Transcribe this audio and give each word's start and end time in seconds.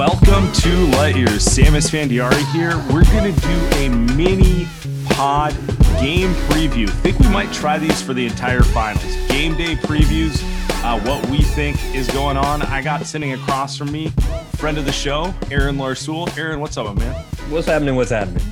Welcome 0.00 0.50
to 0.52 0.86
Light 0.96 1.14
Years. 1.14 1.44
Sam 1.44 1.74
Esfandiari 1.74 2.42
here. 2.54 2.70
We're 2.90 3.04
going 3.12 3.34
to 3.34 3.38
do 3.42 3.76
a 3.76 3.90
mini 4.16 4.66
pod 5.10 5.52
game 6.00 6.32
preview. 6.48 6.88
think 6.88 7.18
we 7.18 7.28
might 7.28 7.52
try 7.52 7.76
these 7.76 8.00
for 8.00 8.14
the 8.14 8.24
entire 8.24 8.62
finals. 8.62 9.04
Game 9.28 9.58
day 9.58 9.74
previews, 9.74 10.42
uh, 10.82 10.98
what 11.00 11.28
we 11.28 11.42
think 11.42 11.76
is 11.94 12.08
going 12.12 12.38
on. 12.38 12.62
I 12.62 12.80
got 12.80 13.04
sitting 13.04 13.34
across 13.34 13.76
from 13.76 13.92
me, 13.92 14.08
friend 14.56 14.78
of 14.78 14.86
the 14.86 14.92
show, 14.92 15.34
Aaron 15.50 15.76
Larsuel. 15.76 16.34
Aaron, 16.38 16.60
what's 16.60 16.78
up, 16.78 16.96
man? 16.96 17.14
What's 17.50 17.66
happening? 17.66 17.94
What's 17.94 18.08
happening? 18.08 18.42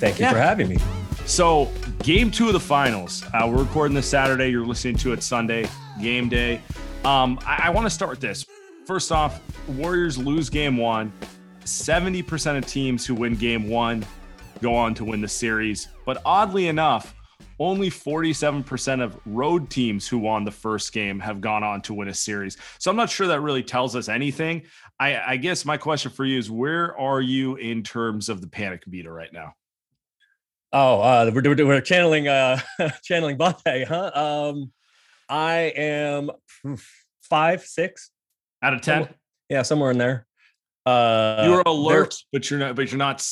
Thank 0.00 0.18
you 0.18 0.26
Yeah. 0.26 0.32
for 0.32 0.38
having 0.38 0.68
me. 0.68 0.76
So, 1.24 1.70
game 2.02 2.30
two 2.30 2.48
of 2.48 2.52
the 2.52 2.60
finals. 2.60 3.24
Uh, 3.32 3.48
we're 3.50 3.62
recording 3.62 3.94
this 3.94 4.06
Saturday. 4.06 4.50
You're 4.50 4.66
listening 4.66 4.96
to 4.96 5.14
it 5.14 5.22
Sunday, 5.22 5.66
game 6.02 6.28
day. 6.28 6.60
Um, 7.06 7.38
I, 7.46 7.62
I 7.64 7.70
want 7.70 7.86
to 7.86 7.90
start 7.90 8.10
with 8.10 8.20
this. 8.20 8.44
First 8.90 9.12
off, 9.12 9.40
Warriors 9.68 10.18
lose 10.18 10.50
game 10.50 10.76
one. 10.76 11.12
70% 11.60 12.58
of 12.58 12.66
teams 12.66 13.06
who 13.06 13.14
win 13.14 13.36
game 13.36 13.68
one 13.68 14.04
go 14.60 14.74
on 14.74 14.94
to 14.94 15.04
win 15.04 15.20
the 15.20 15.28
series. 15.28 15.86
But 16.04 16.20
oddly 16.24 16.66
enough, 16.66 17.14
only 17.60 17.88
47% 17.88 19.00
of 19.00 19.16
road 19.26 19.70
teams 19.70 20.08
who 20.08 20.18
won 20.18 20.44
the 20.44 20.50
first 20.50 20.92
game 20.92 21.20
have 21.20 21.40
gone 21.40 21.62
on 21.62 21.82
to 21.82 21.94
win 21.94 22.08
a 22.08 22.14
series. 22.14 22.56
So 22.80 22.90
I'm 22.90 22.96
not 22.96 23.08
sure 23.10 23.28
that 23.28 23.42
really 23.42 23.62
tells 23.62 23.94
us 23.94 24.08
anything. 24.08 24.62
I, 24.98 25.34
I 25.34 25.36
guess 25.36 25.64
my 25.64 25.76
question 25.76 26.10
for 26.10 26.24
you 26.24 26.36
is 26.36 26.50
where 26.50 26.98
are 26.98 27.20
you 27.20 27.54
in 27.54 27.84
terms 27.84 28.28
of 28.28 28.40
the 28.40 28.48
panic 28.48 28.88
meter 28.88 29.14
right 29.14 29.32
now? 29.32 29.54
Oh, 30.72 31.00
uh, 31.00 31.30
we're, 31.32 31.64
we're, 31.64 31.80
channeling 31.80 32.26
uh, 32.26 32.58
channeling 33.04 33.38
Bonte, 33.38 33.86
huh? 33.86 34.10
Um, 34.12 34.72
I 35.28 35.72
am 35.76 36.32
five, 37.20 37.62
six, 37.62 38.10
Out 38.62 38.74
of 38.74 38.80
10? 38.82 39.08
yeah, 39.48 39.62
somewhere 39.62 39.90
in 39.90 39.98
there. 39.98 40.26
Uh, 40.86 41.42
you 41.44 41.52
are 41.54 41.62
alert, 41.66 42.16
but 42.32 42.50
you're 42.50 42.58
not. 42.60 42.74
But 42.74 42.90
you're 42.90 42.98
not 42.98 43.26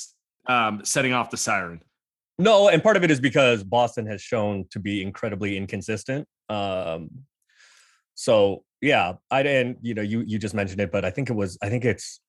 um, 0.46 0.84
setting 0.84 1.12
off 1.12 1.30
the 1.30 1.36
siren. 1.36 1.80
No, 2.38 2.68
and 2.68 2.82
part 2.82 2.96
of 2.96 3.04
it 3.04 3.10
is 3.10 3.20
because 3.20 3.64
Boston 3.64 4.06
has 4.06 4.20
shown 4.22 4.66
to 4.70 4.78
be 4.78 5.02
incredibly 5.02 5.56
inconsistent. 5.56 6.26
Um, 6.48 7.10
so 8.14 8.64
yeah, 8.80 9.14
I 9.30 9.42
didn't. 9.42 9.78
You 9.82 9.94
know, 9.94 10.02
you 10.02 10.20
you 10.26 10.38
just 10.38 10.54
mentioned 10.54 10.80
it, 10.80 10.92
but 10.92 11.04
I 11.04 11.10
think 11.10 11.30
it 11.30 11.34
was. 11.34 11.58
I 11.62 11.68
think 11.68 11.84
it's 11.84 12.20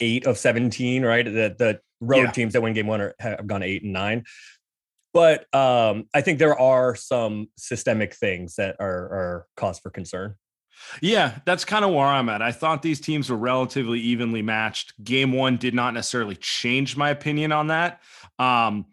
eight 0.00 0.26
of 0.26 0.36
seventeen, 0.36 1.04
right? 1.04 1.24
That 1.24 1.58
the 1.58 1.80
road 2.00 2.22
Yeah. 2.22 2.30
teams 2.32 2.52
that 2.54 2.62
win 2.62 2.74
game 2.74 2.86
one 2.86 3.00
are, 3.00 3.14
have 3.20 3.46
gone 3.46 3.62
eight 3.62 3.82
and 3.82 3.92
nine. 3.92 4.24
But 5.12 5.52
um, 5.54 6.06
I 6.14 6.20
think 6.20 6.38
there 6.38 6.58
are 6.58 6.94
some 6.94 7.48
systemic 7.56 8.14
things 8.14 8.56
that 8.56 8.76
are 8.80 8.88
are 8.88 9.46
cause 9.56 9.78
for 9.78 9.90
concern. 9.90 10.34
Yeah, 11.00 11.38
that's 11.44 11.64
kind 11.64 11.84
of 11.84 11.92
where 11.92 12.06
I'm 12.06 12.28
at. 12.28 12.42
I 12.42 12.52
thought 12.52 12.82
these 12.82 13.00
teams 13.00 13.30
were 13.30 13.36
relatively 13.36 14.00
evenly 14.00 14.42
matched. 14.42 15.02
Game 15.02 15.32
one 15.32 15.56
did 15.56 15.74
not 15.74 15.94
necessarily 15.94 16.36
change 16.36 16.96
my 16.96 17.10
opinion 17.10 17.52
on 17.52 17.68
that. 17.68 18.00
Um, 18.38 18.86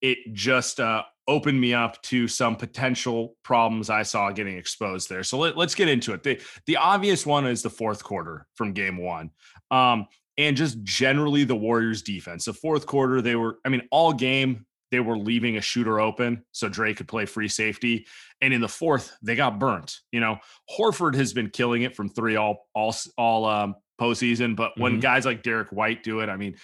it 0.00 0.18
just 0.32 0.80
uh, 0.80 1.02
opened 1.28 1.60
me 1.60 1.74
up 1.74 2.00
to 2.02 2.26
some 2.26 2.56
potential 2.56 3.36
problems 3.42 3.90
I 3.90 4.02
saw 4.02 4.30
getting 4.30 4.56
exposed 4.56 5.08
there. 5.08 5.22
So 5.22 5.38
let, 5.38 5.56
us 5.56 5.74
get 5.74 5.88
into 5.88 6.12
it. 6.12 6.22
The, 6.22 6.40
the 6.66 6.76
obvious 6.76 7.24
one 7.24 7.46
is 7.46 7.62
the 7.62 7.70
fourth 7.70 8.02
quarter 8.02 8.46
from 8.54 8.72
game 8.72 8.96
one. 8.96 9.30
Um, 9.70 10.06
and 10.38 10.56
just 10.56 10.82
generally 10.82 11.44
the 11.44 11.54
Warriors 11.54 12.02
defense. 12.02 12.46
The 12.46 12.54
fourth 12.54 12.86
quarter, 12.86 13.20
they 13.20 13.36
were, 13.36 13.58
I 13.64 13.68
mean, 13.68 13.82
all 13.90 14.12
game, 14.12 14.64
they 14.90 15.00
were 15.00 15.16
leaving 15.18 15.56
a 15.56 15.60
shooter 15.60 16.00
open 16.00 16.44
so 16.52 16.68
Dre 16.68 16.94
could 16.94 17.08
play 17.08 17.26
free 17.26 17.48
safety. 17.48 18.06
And 18.40 18.52
in 18.52 18.60
the 18.60 18.68
fourth, 18.68 19.16
they 19.22 19.36
got 19.36 19.58
burnt. 19.58 19.98
You 20.12 20.20
know, 20.20 20.38
Horford 20.76 21.14
has 21.14 21.32
been 21.32 21.50
killing 21.50 21.82
it 21.82 21.94
from 21.96 22.08
three 22.08 22.36
all 22.36 22.66
all 22.74 22.94
all 23.16 23.44
um 23.44 23.74
postseason, 24.00 24.56
but 24.56 24.72
when 24.78 24.96
Mhm. 24.96 25.00
guys 25.02 25.24
like 25.26 25.42
Derrick 25.42 25.68
White 25.70 26.02
do 26.02 26.20
it, 26.20 26.28
I 26.28 26.36
mean, 26.36 26.56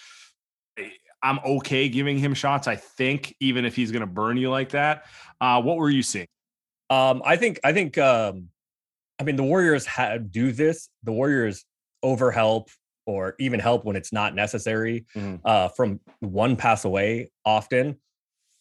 eh, 0.79 0.89
I'm 1.23 1.39
okay 1.45 1.89
giving 1.89 2.19
him 2.19 2.35
shots. 2.35 2.67
I 2.67 2.77
think 2.77 3.35
even 3.41 3.65
if 3.65 3.77
he's 3.77 3.93
going 3.93 4.01
to 4.01 4.07
burn 4.07 4.37
you 4.37 4.51
like 4.51 4.71
that. 4.71 5.05
Uh, 5.41 5.61
what 5.63 5.77
were 5.77 5.91
you 5.91 6.03
seeing? 6.03 6.27
Um, 6.91 7.21
I 7.25 7.37
think 7.37 7.61
I 7.65 7.73
think 7.73 7.99
um, 7.99 8.49
I 9.19 9.25
mean 9.25 9.37
the 9.37 9.43
Warriors 9.45 9.87
ha- 9.87 10.19
do 10.19 10.53
this. 10.53 10.89
The 11.05 11.13
Warriors 11.13 11.65
overhelp 12.05 12.69
or 13.07 13.35
even 13.39 13.61
help 13.61 13.85
when 13.85 13.97
it's 13.97 14.13
not 14.13 14.35
necessary 14.35 15.05
Mhm. 15.15 15.41
uh, 15.45 15.69
from 15.69 16.01
one 16.21 16.57
pass 16.57 16.85
away 16.85 17.31
often. 17.45 18.01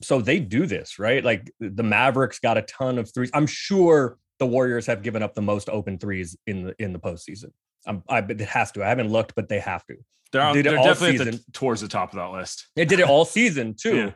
So 0.05 0.21
they 0.21 0.39
do 0.39 0.66
this 0.66 0.99
right. 0.99 1.23
Like 1.23 1.51
the 1.59 1.83
Mavericks 1.83 2.39
got 2.39 2.57
a 2.57 2.61
ton 2.63 2.97
of 2.97 3.13
threes. 3.13 3.31
I'm 3.33 3.47
sure 3.47 4.17
the 4.39 4.45
Warriors 4.45 4.85
have 4.85 5.01
given 5.01 5.23
up 5.23 5.33
the 5.33 5.41
most 5.41 5.69
open 5.69 5.97
threes 5.97 6.38
in 6.47 6.63
the 6.63 6.75
in 6.79 6.93
the 6.93 6.99
postseason. 6.99 7.51
Um, 7.88 8.03
I 8.09 8.19
it 8.19 8.39
has 8.41 8.71
to. 8.73 8.83
I 8.83 8.89
haven't 8.89 9.09
looked, 9.09 9.35
but 9.35 9.49
they 9.49 9.59
have 9.59 9.85
to. 9.88 9.95
They're, 10.31 10.41
on, 10.41 10.55
Did 10.55 10.66
they're 10.66 10.77
all 10.77 10.85
definitely 10.85 11.19
at 11.27 11.31
the, 11.31 11.43
towards 11.53 11.81
the 11.81 11.88
top 11.88 12.11
of 12.11 12.17
that 12.17 12.31
list. 12.38 12.67
They 12.75 12.85
did 12.85 12.99
it 12.99 13.07
all 13.07 13.25
season 13.39 13.75
too. 13.79 14.13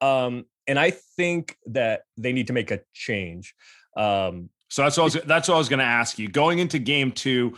Um, 0.00 0.44
and 0.66 0.78
I 0.78 0.90
think 0.90 1.56
that 1.66 2.02
they 2.16 2.32
need 2.32 2.48
to 2.48 2.52
make 2.52 2.70
a 2.70 2.80
change. 2.92 3.54
Um, 3.96 4.50
So 4.68 4.82
that's 4.82 4.96
what 4.96 5.02
I 5.02 5.04
was, 5.04 5.14
that's 5.26 5.48
what 5.48 5.54
I 5.54 5.58
was 5.58 5.68
going 5.68 5.78
to 5.78 5.84
ask 5.84 6.18
you. 6.18 6.28
Going 6.28 6.58
into 6.58 6.78
game 6.78 7.12
two, 7.12 7.56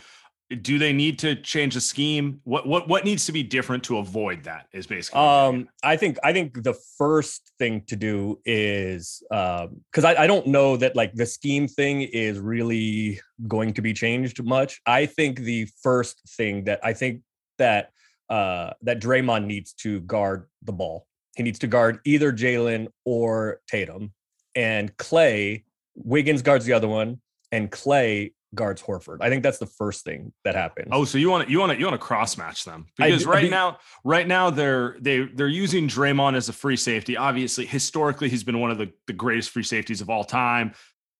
do 0.50 0.78
they 0.78 0.92
need 0.92 1.18
to 1.20 1.34
change 1.36 1.74
the 1.74 1.80
scheme? 1.80 2.40
What 2.44 2.66
what 2.66 2.86
what 2.86 3.04
needs 3.04 3.24
to 3.26 3.32
be 3.32 3.42
different 3.42 3.82
to 3.84 3.98
avoid 3.98 4.44
that? 4.44 4.66
Is 4.72 4.86
basically. 4.86 5.20
Um, 5.20 5.68
I 5.82 5.96
think 5.96 6.18
I 6.22 6.32
think 6.32 6.62
the 6.62 6.74
first 6.98 7.52
thing 7.58 7.82
to 7.86 7.96
do 7.96 8.40
is 8.44 9.22
because 9.30 10.04
I, 10.04 10.14
I 10.14 10.26
don't 10.26 10.46
know 10.46 10.76
that 10.76 10.96
like 10.96 11.14
the 11.14 11.26
scheme 11.26 11.66
thing 11.66 12.02
is 12.02 12.38
really 12.38 13.20
going 13.48 13.72
to 13.74 13.82
be 13.82 13.94
changed 13.94 14.42
much. 14.44 14.80
I 14.86 15.06
think 15.06 15.40
the 15.40 15.66
first 15.82 16.20
thing 16.36 16.64
that 16.64 16.80
I 16.82 16.92
think 16.92 17.22
that 17.58 17.90
uh 18.28 18.72
that 18.82 19.00
Draymond 19.00 19.46
needs 19.46 19.72
to 19.74 20.00
guard 20.00 20.46
the 20.62 20.72
ball. 20.72 21.06
He 21.36 21.42
needs 21.42 21.58
to 21.60 21.66
guard 21.66 22.00
either 22.04 22.32
Jaylen 22.32 22.88
or 23.04 23.60
Tatum, 23.66 24.12
and 24.54 24.94
Klay 24.98 25.64
Wiggins 25.94 26.42
guards 26.42 26.64
the 26.64 26.74
other 26.74 26.88
one, 26.88 27.20
and 27.50 27.70
Klay 27.70 28.32
guards 28.54 28.82
Horford. 28.82 29.18
I 29.20 29.28
think 29.28 29.42
that's 29.42 29.58
the 29.58 29.66
first 29.66 30.04
thing 30.04 30.32
that 30.44 30.54
happens. 30.54 30.88
Oh, 30.92 31.04
so 31.04 31.18
you 31.18 31.28
want 31.30 31.46
to 31.46 31.52
you 31.52 31.58
want 31.60 31.72
to 31.72 31.78
you 31.78 31.84
want 31.84 31.94
to 32.00 32.04
cross 32.06 32.36
match 32.38 32.64
them 32.64 32.86
because 32.96 33.24
do- 33.24 33.30
I 33.30 33.34
right 33.34 33.42
mean- 33.42 33.50
now, 33.50 33.78
right 34.04 34.26
now 34.26 34.50
they're 34.50 34.96
they 35.00 35.20
they're 35.24 35.48
using 35.48 35.88
Draymond 35.88 36.34
as 36.36 36.48
a 36.48 36.52
free 36.52 36.76
safety. 36.76 37.16
Obviously, 37.16 37.66
historically, 37.66 38.28
he's 38.28 38.44
been 38.44 38.60
one 38.60 38.70
of 38.70 38.78
the 38.78 38.90
the 39.06 39.12
greatest 39.12 39.50
free 39.50 39.62
safeties 39.62 40.00
of 40.00 40.08
all 40.10 40.24
time. 40.24 40.72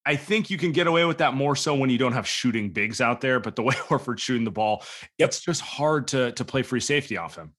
I 0.07 0.17
think 0.17 0.51
you 0.51 0.59
can 0.59 0.73
get 0.73 0.87
away 0.87 1.05
with 1.07 1.19
that 1.19 1.33
more 1.33 1.57
so 1.57 1.75
when 1.75 1.89
you 1.89 1.97
don't 1.97 2.13
have 2.13 2.27
shooting 2.29 2.71
bigs 2.71 3.01
out 3.01 3.21
there. 3.23 3.41
But 3.41 3.57
the 3.57 3.63
way 3.63 3.75
Horford's 3.89 4.23
shooting 4.23 4.45
the 4.45 4.51
ball, 4.51 4.85
Yep. 5.19 5.29
it's 5.29 5.41
just 5.41 5.61
hard 5.63 6.09
to 6.09 6.33
to 6.33 6.45
play 6.45 6.63
free 6.63 6.81
safety 6.81 7.17
off 7.17 7.37
him. 7.37 7.55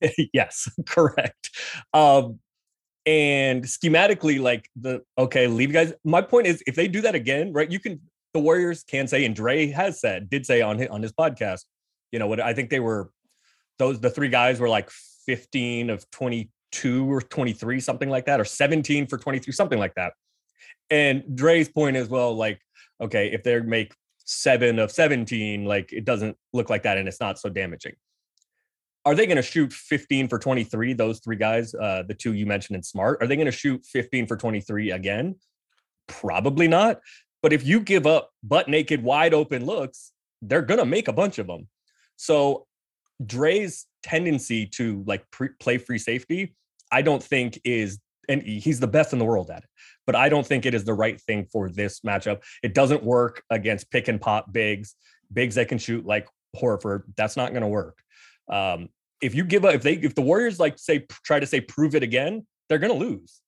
yes, 0.32 0.68
correct. 0.86 1.50
Um, 1.92 2.38
And 3.04 3.64
schematically, 3.64 4.40
like 4.40 4.68
the 4.80 5.02
okay, 5.18 5.48
leave 5.48 5.72
guys. 5.72 5.92
My 6.04 6.22
point 6.22 6.46
is, 6.46 6.62
if 6.68 6.76
they 6.76 6.86
do 6.86 7.00
that 7.00 7.16
again, 7.16 7.52
right? 7.52 7.68
You 7.68 7.80
can 7.80 8.00
the 8.32 8.40
Warriors 8.40 8.84
can 8.84 9.06
say, 9.06 9.24
and 9.24 9.34
Dre 9.34 9.66
has 9.68 10.00
said, 10.00 10.30
did 10.30 10.46
say 10.46 10.62
on 10.62 10.78
his, 10.78 10.88
on 10.88 11.02
his 11.02 11.12
podcast, 11.12 11.64
you 12.10 12.18
know 12.18 12.26
what? 12.26 12.40
I 12.40 12.54
think 12.54 12.70
they 12.70 12.80
were 12.80 13.10
those 13.78 14.00
the 14.00 14.10
three 14.10 14.28
guys 14.28 14.60
were 14.60 14.68
like 14.68 14.90
15 15.26 15.90
of 15.90 16.08
22 16.10 17.12
or 17.12 17.20
23, 17.20 17.80
something 17.80 18.08
like 18.08 18.26
that, 18.26 18.40
or 18.40 18.44
17 18.44 19.06
for 19.06 19.18
23, 19.18 19.52
something 19.52 19.78
like 19.78 19.94
that. 19.94 20.12
And 20.90 21.24
Dre's 21.34 21.68
point 21.68 21.96
is, 21.96 22.08
well, 22.08 22.34
like, 22.34 22.60
okay, 23.00 23.32
if 23.32 23.42
they 23.42 23.60
make 23.60 23.94
seven 24.24 24.78
of 24.78 24.90
17, 24.90 25.64
like 25.64 25.92
it 25.92 26.04
doesn't 26.04 26.36
look 26.52 26.70
like 26.70 26.82
that 26.84 26.98
and 26.98 27.08
it's 27.08 27.20
not 27.20 27.38
so 27.38 27.48
damaging. 27.48 27.94
Are 29.04 29.16
they 29.16 29.26
going 29.26 29.36
to 29.36 29.42
shoot 29.42 29.72
15 29.72 30.28
for 30.28 30.38
23? 30.38 30.92
Those 30.92 31.18
three 31.18 31.36
guys, 31.36 31.74
uh, 31.74 32.04
the 32.06 32.14
two 32.14 32.34
you 32.34 32.46
mentioned 32.46 32.76
in 32.76 32.82
Smart, 32.84 33.20
are 33.20 33.26
they 33.26 33.34
going 33.34 33.46
to 33.46 33.52
shoot 33.52 33.84
15 33.86 34.28
for 34.28 34.36
23 34.36 34.92
again? 34.92 35.34
Probably 36.06 36.68
not. 36.68 37.00
But 37.42 37.52
if 37.52 37.66
you 37.66 37.80
give 37.80 38.06
up 38.06 38.30
butt 38.42 38.68
naked, 38.68 39.02
wide 39.02 39.34
open 39.34 39.66
looks, 39.66 40.12
they're 40.40 40.62
to 40.62 40.84
make 40.84 41.08
a 41.08 41.12
bunch 41.12 41.38
of 41.38 41.46
them. 41.46 41.68
So 42.16 42.66
Dre's 43.24 43.86
tendency 44.02 44.66
to 44.66 45.04
like 45.06 45.28
pre- 45.30 45.50
play 45.60 45.78
free 45.78 45.98
safety, 45.98 46.54
I 46.90 47.02
don't 47.02 47.22
think 47.22 47.60
is, 47.64 47.98
and 48.28 48.42
he's 48.42 48.80
the 48.80 48.86
best 48.86 49.12
in 49.12 49.18
the 49.18 49.24
world 49.24 49.50
at 49.50 49.64
it, 49.64 49.68
but 50.06 50.14
I 50.14 50.28
don't 50.28 50.46
think 50.46 50.66
it 50.66 50.74
is 50.74 50.84
the 50.84 50.94
right 50.94 51.20
thing 51.20 51.46
for 51.50 51.68
this 51.68 52.00
matchup. 52.00 52.42
It 52.62 52.74
doesn't 52.74 53.02
work 53.02 53.42
against 53.50 53.90
pick 53.90 54.08
and 54.08 54.20
pop 54.20 54.52
bigs, 54.52 54.94
bigs 55.32 55.56
that 55.56 55.68
can 55.68 55.78
shoot 55.78 56.06
like 56.06 56.28
Horford. 56.56 57.02
That's 57.16 57.36
not 57.36 57.50
going 57.50 57.62
to 57.62 57.68
work. 57.68 57.98
Um, 58.48 58.88
if 59.20 59.34
you 59.34 59.44
give 59.44 59.64
up, 59.64 59.74
if 59.74 59.82
they, 59.82 59.94
if 59.94 60.14
the 60.14 60.22
Warriors 60.22 60.60
like 60.60 60.78
say, 60.78 61.06
try 61.24 61.40
to 61.40 61.46
say, 61.46 61.60
prove 61.60 61.94
it 61.94 62.02
again, 62.02 62.46
they're 62.68 62.78
going 62.78 62.92
to 62.92 62.98
lose. 62.98 63.40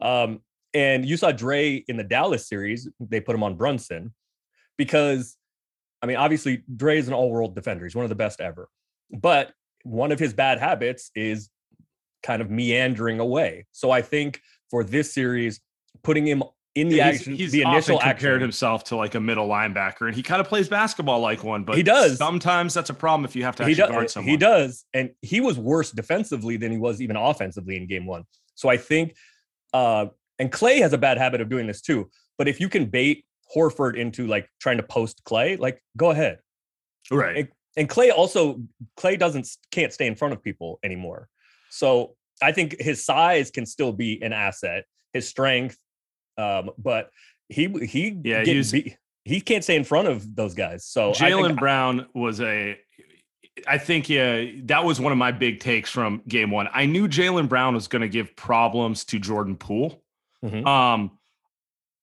Um, 0.00 0.40
and 0.74 1.04
you 1.04 1.16
saw 1.16 1.32
Dre 1.32 1.84
in 1.88 1.96
the 1.96 2.04
Dallas 2.04 2.48
series, 2.48 2.88
they 3.00 3.20
put 3.20 3.34
him 3.34 3.42
on 3.42 3.56
Brunson 3.56 4.12
because, 4.78 5.36
I 6.00 6.06
mean, 6.06 6.16
obviously, 6.16 6.62
Dre 6.74 6.98
is 6.98 7.08
an 7.08 7.14
all 7.14 7.30
world 7.30 7.54
defender. 7.54 7.84
He's 7.84 7.94
one 7.94 8.04
of 8.04 8.08
the 8.08 8.14
best 8.14 8.40
ever. 8.40 8.68
But 9.10 9.52
one 9.84 10.12
of 10.12 10.18
his 10.18 10.32
bad 10.32 10.58
habits 10.58 11.10
is 11.14 11.50
kind 12.22 12.40
of 12.40 12.50
meandering 12.50 13.20
away. 13.20 13.66
So 13.72 13.90
I 13.90 14.02
think 14.02 14.40
for 14.70 14.84
this 14.84 15.12
series, 15.12 15.60
putting 16.02 16.26
him 16.26 16.42
in 16.74 16.88
the 16.88 16.94
he's, 16.94 17.20
action, 17.20 17.34
he's 17.34 17.52
the 17.52 17.60
initial 17.62 17.96
often 17.96 18.08
compared 18.10 18.36
action, 18.36 18.40
himself 18.40 18.84
to 18.84 18.96
like 18.96 19.14
a 19.14 19.20
middle 19.20 19.46
linebacker, 19.46 20.06
and 20.06 20.16
he 20.16 20.22
kind 20.22 20.40
of 20.40 20.48
plays 20.48 20.68
basketball 20.68 21.20
like 21.20 21.44
one. 21.44 21.64
But 21.64 21.76
He 21.76 21.82
does. 21.82 22.16
Sometimes 22.16 22.72
that's 22.72 22.88
a 22.88 22.94
problem 22.94 23.26
if 23.26 23.36
you 23.36 23.44
have 23.44 23.56
to 23.56 23.66
he 23.66 23.74
does. 23.74 23.90
guard 23.90 24.10
someone. 24.10 24.30
He 24.30 24.36
does, 24.38 24.86
and 24.94 25.10
he 25.20 25.40
was 25.40 25.58
worse 25.58 25.90
defensively 25.90 26.56
than 26.56 26.72
he 26.72 26.78
was 26.78 27.02
even 27.02 27.16
offensively 27.16 27.76
in 27.76 27.86
game 27.86 28.06
one. 28.06 28.24
So 28.54 28.70
I 28.70 28.78
think, 28.78 29.14
uh, 29.74 30.06
and 30.38 30.50
Klay 30.50 30.80
has 30.80 30.92
a 30.92 30.98
bad 30.98 31.18
habit 31.18 31.40
of 31.40 31.48
doing 31.48 31.66
this 31.66 31.80
too. 31.80 32.10
But 32.38 32.48
if 32.48 32.60
you 32.60 32.68
can 32.68 32.86
bait 32.86 33.24
Horford 33.54 33.96
into 33.96 34.26
like 34.26 34.48
trying 34.60 34.78
to 34.78 34.82
post 34.82 35.22
Klay, 35.24 35.58
like 35.58 35.82
go 35.96 36.10
ahead. 36.10 36.38
Right. 37.10 37.36
And, 37.36 37.48
and 37.76 37.88
Klay 37.88 38.10
also 38.10 38.62
Clay 38.96 39.16
doesn't 39.16 39.48
can't 39.70 39.92
stay 39.92 40.06
in 40.06 40.16
front 40.16 40.34
of 40.34 40.42
people 40.42 40.78
anymore. 40.82 41.28
So 41.70 42.16
I 42.42 42.52
think 42.52 42.80
his 42.80 43.04
size 43.04 43.50
can 43.50 43.66
still 43.66 43.92
be 43.92 44.22
an 44.22 44.32
asset, 44.32 44.84
his 45.12 45.28
strength, 45.28 45.78
um, 46.36 46.70
but 46.78 47.10
he 47.48 47.68
he 47.86 48.18
Yeah, 48.24 48.44
beat- 48.44 48.96
he 49.24 49.40
can't 49.40 49.62
stay 49.62 49.76
in 49.76 49.84
front 49.84 50.08
of 50.08 50.34
those 50.34 50.54
guys. 50.54 50.84
So 50.84 51.12
Jaylen 51.12 51.58
Brown 51.58 52.06
was 52.14 52.40
a. 52.40 52.78
I 53.68 53.76
think 53.78 54.08
yeah, 54.08 54.46
that 54.64 54.84
was 54.84 54.98
one 54.98 55.12
of 55.12 55.18
my 55.18 55.30
big 55.30 55.60
takes 55.60 55.90
from 55.90 56.22
game 56.26 56.50
one. 56.50 56.68
I 56.72 56.86
knew 56.86 57.06
Jaylen 57.06 57.48
Brown 57.48 57.74
was 57.74 57.86
going 57.86 58.02
to 58.02 58.08
give 58.08 58.34
problems 58.34 59.04
to 59.06 59.18
Jordan 59.18 59.56
Poole. 59.56 60.01
Mhm. 60.44 60.66
Um, 60.66 61.18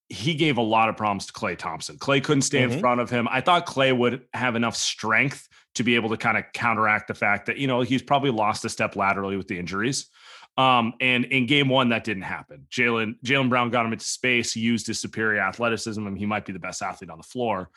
he 0.09 0.33
gave 0.33 0.57
a 0.57 0.61
lot 0.61 0.89
of 0.89 0.97
problems 0.97 1.27
to 1.27 1.33
Klay 1.33 1.57
Thompson. 1.57 1.97
Klay 1.97 2.23
couldn't 2.23 2.41
stay 2.41 2.61
Mhm. 2.63 2.71
in 2.73 2.79
front 2.79 2.99
of 3.01 3.09
him. 3.09 3.27
I 3.29 3.41
thought 3.41 3.65
Klay 3.67 3.95
would 3.95 4.25
have 4.33 4.55
enough 4.55 4.75
strength 4.75 5.47
to 5.75 5.83
be 5.83 5.95
able 5.95 6.09
to 6.09 6.17
kind 6.17 6.37
of 6.37 6.45
counteract 6.53 7.07
the 7.07 7.13
fact 7.13 7.45
that 7.45 7.57
you 7.57 7.67
know 7.67 7.81
he's 7.81 8.01
probably 8.01 8.31
lost 8.31 8.65
a 8.65 8.69
step 8.69 8.95
laterally 8.95 9.37
with 9.37 9.47
the 9.47 9.59
injuries. 9.59 10.09
Um, 10.57 10.93
and 10.99 11.25
in 11.25 11.45
game 11.45 11.69
one, 11.69 11.89
that 11.89 12.03
didn't 12.03 12.23
happen. 12.23 12.65
Jaylen 12.71 13.13
Jaylen 13.23 13.49
Brown 13.49 13.69
got 13.69 13.85
him 13.85 13.93
into 13.93 14.03
space. 14.03 14.51
He 14.53 14.61
used 14.61 14.87
his 14.87 14.99
superior 14.99 15.41
athleticism, 15.41 16.05
and 16.05 16.17
he 16.17 16.25
might 16.25 16.43
be 16.45 16.53
the 16.53 16.59
best 16.59 16.81
athlete 16.81 17.09
on 17.11 17.17
the 17.17 17.23
floor. 17.23 17.69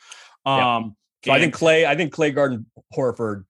Yeah. 0.45 0.75
Um, 0.77 0.95
So 1.23 1.31
I 1.31 1.39
think 1.39 1.55
Klay, 1.55 1.85
I 1.85 1.95
think 1.95 2.13
Klay 2.13 2.35
Garden 2.35 2.65
Horford 2.93 3.45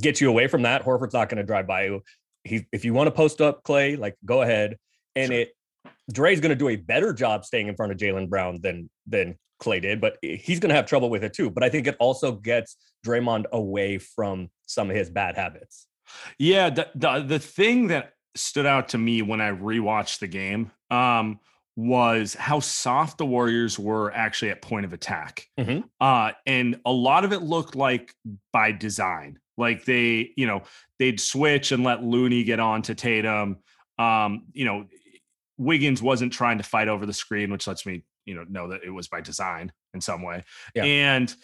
gets 0.00 0.20
you 0.20 0.28
away 0.28 0.48
from 0.48 0.62
that. 0.62 0.82
Horford's 0.84 1.14
not 1.14 1.28
going 1.28 1.36
to 1.38 1.44
drive 1.44 1.66
by 1.68 1.84
you. 1.84 2.02
He, 2.42 2.66
if 2.72 2.84
you 2.84 2.92
want 2.94 3.06
to 3.06 3.12
post 3.12 3.40
up 3.40 3.62
Klay, 3.62 3.96
like 3.96 4.16
go 4.24 4.42
ahead. 4.42 4.78
And 5.14 5.30
Sure. 5.30 5.40
it, 5.42 5.52
Dre's 6.12 6.40
going 6.40 6.50
to 6.50 6.56
do 6.56 6.68
a 6.68 6.76
better 6.76 7.12
job 7.12 7.44
staying 7.44 7.68
in 7.68 7.76
front 7.76 7.92
of 7.92 7.98
Jaylen 7.98 8.28
Brown 8.28 8.60
than 8.62 8.90
than 9.06 9.38
Klay 9.62 9.80
did, 9.82 10.00
but 10.00 10.16
he's 10.22 10.58
going 10.58 10.70
to 10.70 10.74
have 10.74 10.86
trouble 10.86 11.10
with 11.10 11.22
it 11.22 11.32
too. 11.34 11.50
But 11.50 11.62
I 11.62 11.68
think 11.68 11.86
it 11.86 11.96
also 12.00 12.32
gets 12.32 12.76
Draymond 13.06 13.44
away 13.52 13.98
from 13.98 14.48
some 14.66 14.90
of 14.90 14.96
his 14.96 15.10
bad 15.10 15.36
habits. 15.36 15.86
Yeah, 16.38 16.70
the, 16.70 16.88
the 16.94 17.20
the 17.20 17.38
thing 17.38 17.88
that 17.88 18.12
stood 18.34 18.66
out 18.66 18.88
to 18.90 18.98
me 18.98 19.22
when 19.22 19.40
I 19.40 19.50
rewatched 19.50 20.20
the 20.20 20.26
game 20.28 20.70
um, 20.90 21.38
was 21.76 22.34
how 22.34 22.60
soft 22.60 23.18
the 23.18 23.26
Warriors 23.26 23.78
were 23.78 24.12
actually 24.12 24.50
at 24.50 24.62
point 24.62 24.84
of 24.84 24.92
attack, 24.92 25.46
Mhm. 25.58 25.84
uh, 26.00 26.32
and 26.46 26.80
a 26.84 26.92
lot 26.92 27.24
of 27.24 27.32
it 27.32 27.42
looked 27.42 27.76
like 27.76 28.12
by 28.52 28.72
design. 28.72 29.38
Like 29.56 29.84
they, 29.84 30.32
you 30.36 30.46
know, 30.46 30.62
they'd 30.98 31.20
switch 31.20 31.70
and 31.70 31.84
let 31.84 32.02
Looney 32.02 32.44
get 32.44 32.60
on 32.60 32.82
to 32.82 32.94
Tatum. 32.94 33.58
Um, 33.98 34.46
you 34.52 34.64
know, 34.64 34.86
Wiggins 35.60 36.02
wasn't 36.02 36.32
trying 36.32 36.56
to 36.58 36.64
fight 36.64 36.88
over 36.88 37.04
the 37.04 37.12
screen, 37.12 37.50
which 37.52 37.66
lets 37.66 37.84
me, 37.84 38.02
you 38.24 38.34
know, 38.34 38.44
know 38.48 38.68
that 38.68 38.82
it 38.82 38.90
was 38.90 39.08
by 39.08 39.20
design 39.20 39.70
in 39.92 40.00
some 40.00 40.22
way. 40.22 40.42
Yeah. 40.74 40.84
And 40.84 41.34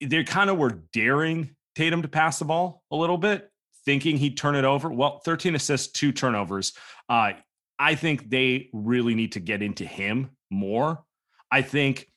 they 0.00 0.22
kind 0.22 0.50
of 0.50 0.56
were 0.56 0.82
daring 0.92 1.56
Tatum 1.74 2.02
to 2.02 2.08
pass 2.08 2.38
the 2.38 2.44
ball 2.44 2.82
a 2.92 2.96
little 2.96 3.18
bit, 3.18 3.50
thinking 3.84 4.16
he'd 4.18 4.36
turn 4.36 4.54
it 4.54 4.64
over. 4.64 4.88
Well, 4.88 5.18
13 5.24 5.56
assists, 5.56 5.88
two 5.90 6.12
turnovers. 6.12 6.72
Uh, 7.08 7.32
I 7.78 7.96
think 7.96 8.30
they 8.30 8.70
really 8.72 9.14
need 9.16 9.32
to 9.32 9.40
get 9.40 9.62
into 9.62 9.84
him 9.84 10.30
more. 10.50 11.02
I 11.50 11.62
think 11.62 12.08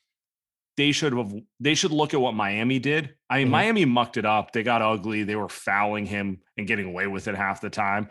they 0.76 0.92
should 0.92 1.12
have 1.12 1.34
they 1.58 1.74
should 1.74 1.90
look 1.90 2.14
at 2.14 2.20
what 2.20 2.34
Miami 2.34 2.78
did. 2.78 3.16
I 3.28 3.38
mean, 3.38 3.48
Mhm. 3.48 3.50
Miami 3.50 3.84
mucked 3.84 4.16
it 4.16 4.24
up. 4.24 4.52
They 4.52 4.62
got 4.62 4.80
ugly. 4.80 5.24
They 5.24 5.34
were 5.34 5.48
fouling 5.48 6.06
him 6.06 6.40
and 6.56 6.68
getting 6.68 6.86
away 6.86 7.08
with 7.08 7.26
it 7.26 7.34
half 7.34 7.60
the 7.60 7.70
time. 7.70 8.08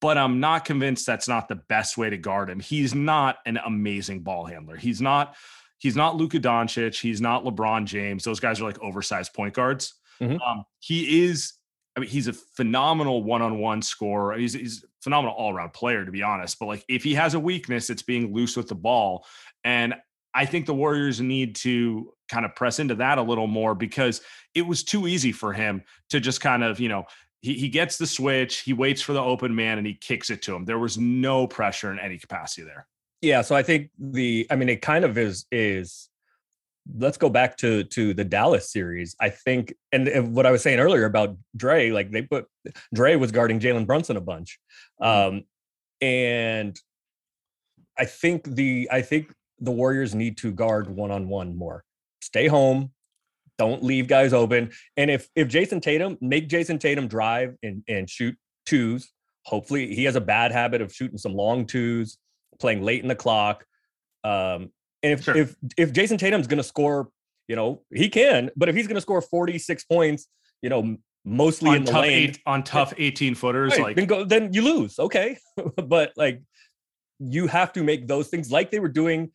But 0.00 0.16
I'm 0.16 0.40
not 0.40 0.64
convinced 0.64 1.06
that's 1.06 1.28
not 1.28 1.48
the 1.48 1.56
best 1.56 1.98
way 1.98 2.08
to 2.10 2.16
guard 2.16 2.48
him. 2.48 2.60
He's 2.60 2.94
not 2.94 3.38
an 3.44 3.58
amazing 3.64 4.20
ball 4.20 4.46
handler. 4.46 4.76
He's 4.76 5.00
not 5.00 5.36
he's 5.78 5.96
not 5.96 6.16
Luka 6.16 6.38
Doncic. 6.38 7.00
He's 7.00 7.20
not 7.20 7.44
LeBron 7.44 7.84
James. 7.84 8.24
Those 8.24 8.40
guys 8.40 8.60
are 8.60 8.64
like 8.64 8.80
oversized 8.80 9.34
point 9.34 9.54
guards. 9.54 9.94
Mhm. 10.20 10.38
Um, 10.46 10.64
he 10.78 11.24
is. 11.24 11.54
I 11.96 12.00
mean, 12.00 12.08
he's 12.08 12.28
a 12.28 12.32
phenomenal 12.32 13.24
one-on-one 13.24 13.82
scorer. 13.82 14.38
He's, 14.38 14.52
he's 14.52 14.84
a 14.84 14.86
phenomenal 15.02 15.34
all-around 15.34 15.72
player, 15.72 16.04
to 16.04 16.12
be 16.12 16.22
honest. 16.22 16.56
But 16.60 16.66
like, 16.66 16.84
if 16.88 17.02
he 17.02 17.14
has 17.14 17.34
a 17.34 17.40
weakness, 17.40 17.90
it's 17.90 18.02
being 18.02 18.32
loose 18.32 18.56
with 18.56 18.68
the 18.68 18.76
ball. 18.76 19.26
And 19.64 19.94
I 20.32 20.46
think 20.46 20.66
the 20.66 20.74
Warriors 20.74 21.20
need 21.20 21.56
to 21.56 22.14
kind 22.28 22.44
of 22.44 22.54
press 22.54 22.78
into 22.78 22.94
that 22.94 23.18
a 23.18 23.22
little 23.22 23.48
more 23.48 23.74
because 23.74 24.20
it 24.54 24.62
was 24.62 24.84
too 24.84 25.08
easy 25.08 25.32
for 25.32 25.52
him 25.52 25.82
to 26.10 26.20
just 26.20 26.40
kind 26.40 26.62
of, 26.62 26.78
you 26.78 26.88
know, 26.88 27.06
he, 27.40 27.54
he 27.54 27.68
gets 27.68 27.96
the 27.96 28.06
switch, 28.06 28.60
he 28.60 28.72
waits 28.72 29.00
for 29.00 29.12
the 29.12 29.22
open 29.22 29.54
man, 29.54 29.78
and 29.78 29.86
he 29.86 29.94
kicks 29.94 30.30
it 30.30 30.42
to 30.42 30.54
him. 30.54 30.64
There 30.64 30.78
was 30.78 30.98
no 30.98 31.46
pressure 31.46 31.90
in 31.90 31.98
any 31.98 32.18
capacity 32.18 32.62
there. 32.62 32.86
Yeah, 33.22 33.42
so 33.42 33.54
I 33.54 33.62
think 33.62 33.90
the 33.98 34.46
I 34.50 34.56
mean 34.56 34.68
it 34.68 34.80
kind 34.80 35.04
of 35.04 35.18
is 35.18 35.46
is 35.52 36.08
let's 36.96 37.18
go 37.18 37.28
back 37.28 37.56
to 37.58 37.84
to 37.84 38.14
the 38.14 38.24
Dallas 38.24 38.72
series. 38.72 39.14
I 39.20 39.28
think 39.28 39.74
and, 39.92 40.08
and 40.08 40.34
what 40.34 40.46
I 40.46 40.50
was 40.50 40.62
saying 40.62 40.80
earlier 40.80 41.04
about 41.04 41.36
Dre, 41.56 41.90
like 41.90 42.10
they 42.10 42.22
put 42.22 42.46
Dre 42.94 43.16
was 43.16 43.30
guarding 43.30 43.60
Jalen 43.60 43.86
Brunson 43.86 44.16
a 44.16 44.20
bunch. 44.20 44.58
Um 45.00 45.44
and 46.00 46.78
I 47.98 48.06
think 48.06 48.44
the 48.44 48.88
I 48.90 49.02
think 49.02 49.32
the 49.58 49.70
Warriors 49.70 50.14
need 50.14 50.38
to 50.38 50.52
guard 50.52 50.88
one 50.88 51.10
on 51.10 51.28
one 51.28 51.54
more. 51.54 51.84
Stay 52.22 52.48
home, 52.48 52.92
don't 53.60 53.82
leave 53.82 54.08
guys 54.08 54.32
open. 54.32 54.70
And 54.96 55.10
if 55.10 55.28
if 55.36 55.48
Jayson 55.48 55.82
Tatum 55.82 56.16
make 56.22 56.48
Jayson 56.48 56.80
Tatum 56.80 57.08
drive 57.08 57.56
and 57.62 57.84
and 57.86 58.08
shoot 58.08 58.34
twos, 58.64 59.12
hopefully 59.44 59.94
he 59.94 60.04
has 60.04 60.16
a 60.16 60.20
bad 60.20 60.50
habit 60.50 60.80
of 60.80 60.94
shooting 60.94 61.18
some 61.18 61.34
long 61.34 61.66
twos, 61.66 62.16
playing 62.58 62.82
late 62.82 63.02
in 63.02 63.08
the 63.08 63.14
clock. 63.14 63.66
Um, 64.24 64.72
and 65.02 65.12
if 65.12 65.24
Sure. 65.24 65.36
if 65.36 65.54
if 65.76 65.92
Jayson 65.92 66.16
Tatum's 66.16 66.46
going 66.46 66.56
to 66.56 66.64
score, 66.64 67.10
you 67.48 67.56
know 67.56 67.82
he 67.92 68.08
can. 68.08 68.50
But 68.56 68.70
if 68.70 68.74
he's 68.74 68.86
going 68.86 68.94
to 68.94 69.02
score 69.02 69.20
forty 69.20 69.58
six 69.58 69.84
points, 69.84 70.26
you 70.62 70.70
know 70.70 70.96
mostly 71.26 71.68
in 71.72 71.76
On 71.76 71.84
the 71.84 71.92
tough, 71.92 72.00
lane, 72.00 72.30
eight, 72.30 72.38
on 72.46 72.62
tough 72.64 72.94
18 72.96 73.34
footers, 73.34 73.72
right, 73.72 73.82
like 73.82 73.96
then 73.96 74.06
go 74.06 74.24
then 74.24 74.54
you 74.54 74.62
lose. 74.62 74.98
Okay, 74.98 75.36
but 75.76 76.12
like 76.16 76.40
you 77.18 77.46
have 77.46 77.74
to 77.74 77.84
make 77.84 78.08
those 78.08 78.28
things 78.28 78.50
like 78.50 78.70
they 78.70 78.80
were 78.80 78.88
doing 78.88 79.30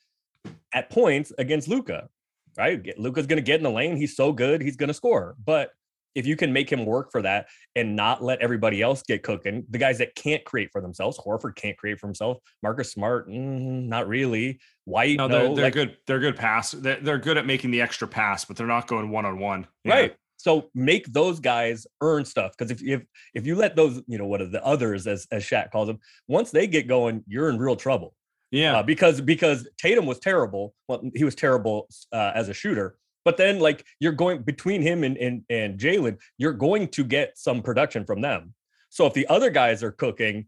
at 0.74 0.90
points 0.90 1.32
against 1.38 1.68
Luka. 1.68 2.10
Right, 2.58 2.98
Luka's 2.98 3.28
going 3.28 3.38
to 3.38 3.44
get 3.44 3.58
in 3.58 3.64
the 3.64 3.70
lane. 3.72 3.98
He's 3.98 4.16
so 4.16 4.32
good, 4.32 4.62
he's 4.62 4.78
going 4.78 4.88
to 4.88 4.94
score. 4.94 5.36
But 5.44 5.72
if 6.16 6.26
you 6.26 6.38
can 6.38 6.54
make 6.54 6.72
him 6.72 6.86
work 6.86 7.12
for 7.12 7.22
that 7.22 7.48
and 7.76 7.96
not 7.96 8.24
let 8.24 8.40
everybody 8.40 8.82
else 8.82 9.04
get 9.04 9.22
cooking, 9.22 9.66
the 9.70 9.78
guys 9.78 9.98
that 9.98 10.16
can't 10.16 10.44
create 10.46 10.70
for 10.72 10.80
themselves, 10.82 11.20
Horford 11.20 11.56
can't 11.56 11.78
create 11.78 12.00
for 12.00 12.08
himself, 12.08 12.38
Marcus 12.64 12.92
Smart, 12.92 13.28
mm, 13.30 13.88
not 13.88 14.08
really. 14.08 14.60
White, 14.86 15.18
no, 15.18 15.28
no, 15.28 15.38
they're, 15.38 15.56
they're 15.56 15.64
like- 15.66 15.74
good. 15.74 15.98
They're 16.08 16.20
good 16.20 16.38
pass. 16.38 16.72
They're, 16.72 17.00
they're 17.02 17.18
good 17.18 17.38
at 17.38 17.46
making 17.46 17.72
the 17.72 17.82
extra 17.82 18.08
pass, 18.08 18.46
but 18.46 18.56
they're 18.56 18.66
not 18.68 18.88
going 18.88 19.10
one 19.10 19.26
on 19.26 19.40
one. 19.40 19.68
right. 19.86 20.16
So 20.38 20.70
make 20.76 21.12
those 21.12 21.40
guys 21.40 21.88
earn 22.02 22.24
stuff 22.24 22.52
because 22.56 22.70
if 22.70 22.84
if 22.84 23.04
if 23.34 23.48
you 23.48 23.56
let 23.56 23.76
those, 23.76 24.04
you 24.06 24.18
know, 24.20 24.28
what 24.28 24.42
are 24.42 24.48
the 24.48 24.64
others 24.64 25.08
as 25.08 25.26
as 25.32 25.44
Shaq 25.44 25.72
calls 25.72 25.88
them, 25.88 25.98
once 26.28 26.52
they 26.52 26.68
get 26.68 26.88
going, 26.88 27.24
you're 27.26 27.50
in 27.50 27.58
real 27.58 27.76
trouble. 27.76 28.14
Yeah. 28.56 28.78
uh, 28.78 28.84
because 28.84 29.22
because 29.22 29.68
Tatum 29.78 30.06
was 30.06 30.20
terrible. 30.20 30.74
Well, 30.88 31.10
he 31.14 31.24
was 31.24 31.36
terrible 31.36 31.88
uh, 32.12 32.32
as 32.34 32.50
a 32.50 32.54
shooter. 32.54 32.98
But 33.24 33.38
then, 33.38 33.60
like 33.60 33.86
you're 34.00 34.14
going 34.14 34.44
between 34.44 34.82
him 34.82 35.04
and 35.04 35.18
and, 35.18 35.44
and 35.50 35.80
Jaylen, 35.80 36.18
you're 36.38 36.54
going 36.54 36.88
to 36.90 37.04
get 37.04 37.38
some 37.38 37.62
production 37.62 38.06
from 38.06 38.22
them. 38.22 38.54
So 38.90 39.06
if 39.06 39.14
the 39.14 39.28
other 39.28 39.50
guys 39.50 39.84
are 39.84 39.92
cooking, 39.92 40.46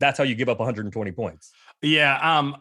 that's 0.00 0.18
how 0.18 0.24
you 0.24 0.34
give 0.34 0.48
up 0.48 0.58
120 0.58 1.12
points. 1.12 1.52
Yeah. 1.82 2.18
Um, 2.20 2.56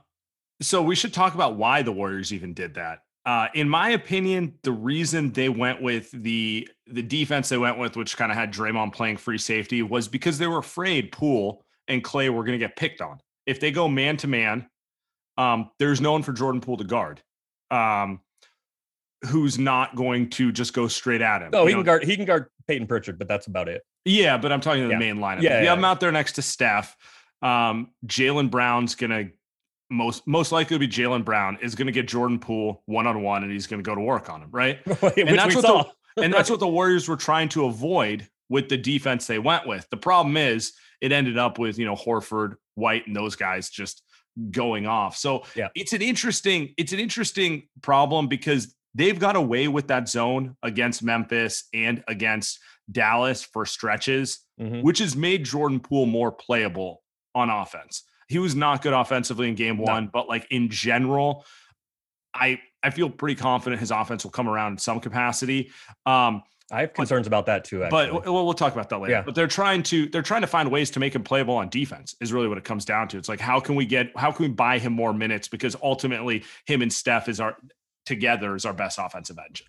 so 0.62 0.82
we 0.82 0.96
should 0.96 1.14
talk 1.14 1.34
about 1.34 1.56
why 1.56 1.82
the 1.82 1.92
Warriors 1.92 2.34
even 2.34 2.54
did 2.54 2.76
that. 2.76 3.00
Uh, 3.26 3.48
in 3.54 3.68
my 3.68 3.90
opinion, 3.90 4.54
the 4.64 4.72
reason 4.72 5.32
they 5.34 5.50
went 5.50 5.82
with 5.82 6.10
the 6.12 6.68
the 6.88 7.02
defense 7.02 7.50
they 7.50 7.58
went 7.58 7.78
with, 7.78 7.96
which 7.98 8.16
kind 8.16 8.32
of 8.32 8.38
had 8.38 8.54
Draymond 8.54 8.94
playing 8.94 9.18
free 9.18 9.38
safety, 9.38 9.82
was 9.82 10.08
because 10.08 10.38
they 10.38 10.48
were 10.48 10.60
afraid 10.60 11.12
Poole 11.12 11.66
and 11.88 12.04
Klay 12.04 12.30
were 12.30 12.44
going 12.44 12.58
to 12.58 12.66
get 12.66 12.76
picked 12.76 13.02
on. 13.02 13.20
If 13.48 13.60
they 13.60 13.72
go 13.72 13.88
man 13.88 14.18
to 14.18 14.28
man, 14.28 14.70
um, 15.38 15.72
there's 15.80 16.00
no 16.02 16.12
one 16.12 16.22
for 16.22 16.34
Jordan 16.34 16.62
Poole 16.62 16.78
to 16.78 16.84
guard. 16.84 17.22
Um, 17.72 18.20
who's 19.26 19.58
not 19.58 19.96
going 19.96 20.30
to 20.32 20.52
just 20.52 20.74
go 20.74 20.88
straight 20.88 21.22
at 21.22 21.42
him? 21.42 21.50
No, 21.52 21.66
he 21.66 21.72
know, 21.74 21.80
can 21.80 21.86
guard 21.86 22.04
he 22.04 22.16
can 22.16 22.26
guard 22.26 22.48
Payton 22.68 22.88
Pritchard, 22.88 23.18
but 23.18 23.28
that's 23.28 23.48
about 23.48 23.68
it. 23.70 23.82
yeah, 24.06 24.38
but 24.38 24.52
I'm 24.52 24.62
talking 24.62 24.84
the 24.84 24.90
Yeah. 24.92 25.00
main 25.00 25.18
lineup. 25.18 25.42
Yeah, 25.42 25.62
yeah, 25.64 25.70
have 25.70 25.78
him 25.80 25.86
out 25.86 26.00
there 26.00 26.12
next 26.12 26.34
to 26.34 26.42
Steph. 26.42 26.96
Um, 27.42 27.92
Jaylen 28.06 28.50
Brown's 28.52 28.96
gonna 28.96 29.30
most 29.90 30.28
most 30.28 30.52
likely 30.52 30.76
to 30.76 30.80
be 30.80 30.88
Jaylen 30.88 31.24
Brown 31.24 31.58
is 31.62 31.76
gonna 31.76 31.92
get 31.92 32.08
Jordan 32.08 32.40
Poole 32.40 32.84
one 32.86 33.08
on 33.08 33.22
one, 33.22 33.44
and 33.44 33.52
he's 33.52 33.68
gonna 33.68 33.84
go 33.84 33.96
to 33.96 34.02
work 34.02 34.30
on 34.30 34.42
him, 34.42 34.50
right? 34.52 34.86
Which 35.02 35.16
that's 35.16 35.56
what 35.56 35.64
saw. 35.64 35.86
And 36.18 36.34
that's 36.34 36.50
what 36.50 36.60
the 36.60 36.68
Warriors 36.68 37.08
were 37.08 37.16
trying 37.18 37.50
to 37.50 37.66
avoid 37.66 38.28
with 38.50 38.70
the 38.70 38.78
defense 38.78 39.28
they 39.28 39.40
went 39.40 39.68
with. 39.68 39.88
The 39.90 39.98
problem 39.98 40.36
is 40.38 40.74
it 41.02 41.12
ended 41.12 41.38
up 41.38 41.60
with 41.60 41.78
you 41.80 41.86
know 41.86 41.96
Horford, 41.96 42.56
White, 42.76 43.08
and 43.08 43.16
those 43.16 43.36
guys 43.36 43.70
just 43.70 44.04
going 44.52 44.86
off. 44.86 45.18
So 45.18 45.44
Yeah. 45.56 45.70
it's 45.76 45.94
an 45.94 46.02
interesting 46.02 46.74
it's 46.78 46.94
an 46.94 47.00
interesting 47.00 47.68
problem 47.82 48.28
because 48.28 48.76
they've 48.94 49.18
got 49.18 49.36
away 49.36 49.68
with 49.68 49.88
that 49.88 50.08
zone 50.10 50.56
against 50.64 51.04
Memphis 51.04 51.66
and 51.74 52.04
against 52.08 52.60
Dallas 52.92 53.44
for 53.44 53.66
stretches, 53.66 54.40
Mhm. 54.60 54.82
which 54.84 55.00
has 55.00 55.16
made 55.16 55.44
Jordan 55.46 55.80
Poole 55.80 56.06
more 56.06 56.32
playable 56.32 57.04
on 57.36 57.50
offense. 57.50 58.04
He 58.30 58.40
was 58.40 58.56
not 58.56 58.82
good 58.82 58.94
offensively 58.94 59.48
in 59.50 59.56
game 59.56 59.78
No. 59.78 59.84
one, 59.84 60.08
but 60.12 60.28
like 60.28 60.48
in 60.52 60.70
general, 60.70 61.46
I 62.34 62.60
I 62.84 62.92
feel 62.92 63.10
pretty 63.10 63.36
confident 63.36 63.80
his 63.80 63.92
offense 63.92 64.24
will 64.24 64.32
come 64.32 64.48
around 64.48 64.74
in 64.74 64.78
some 64.78 65.00
capacity. 65.00 65.72
Um, 66.06 66.44
I 66.72 66.82
have 66.82 66.94
concerns 66.94 67.28
about 67.28 67.46
that 67.46 67.64
too. 67.64 67.80
but 67.90 68.08
Actually. 68.08 68.32
we'll, 68.32 68.46
we'll 68.46 68.54
talk 68.54 68.74
about 68.74 68.90
that 68.90 69.00
later. 69.00 69.14
Yeah. 69.14 69.22
But 69.22 69.36
they're 69.36 69.48
trying 69.48 69.84
to 69.84 70.08
they're 70.10 70.22
trying 70.22 70.42
to 70.42 70.48
find 70.48 70.70
ways 70.70 70.92
to 70.92 71.00
make 71.00 71.16
him 71.16 71.24
playable 71.24 71.56
on 71.56 71.70
defense. 71.70 72.16
Is 72.20 72.34
really 72.34 72.48
what 72.48 72.58
it 72.58 72.64
comes 72.64 72.84
down 72.84 73.08
to. 73.10 73.18
It's 73.18 73.30
like 73.30 73.40
how 73.40 73.60
can 73.60 73.76
we 73.76 73.86
get 73.86 74.12
how 74.18 74.32
can 74.32 74.48
we 74.48 74.52
buy 74.52 74.80
him 74.80 74.94
more 74.94 75.14
minutes 75.14 75.48
because 75.48 75.76
ultimately 75.82 76.44
him 76.66 76.82
and 76.82 76.92
Steph 76.92 77.30
is 77.30 77.40
our 77.40 77.56
together 78.06 78.56
is 78.56 78.66
our 78.66 78.74
best 78.74 79.00
offensive 79.02 79.38
engine. 79.46 79.68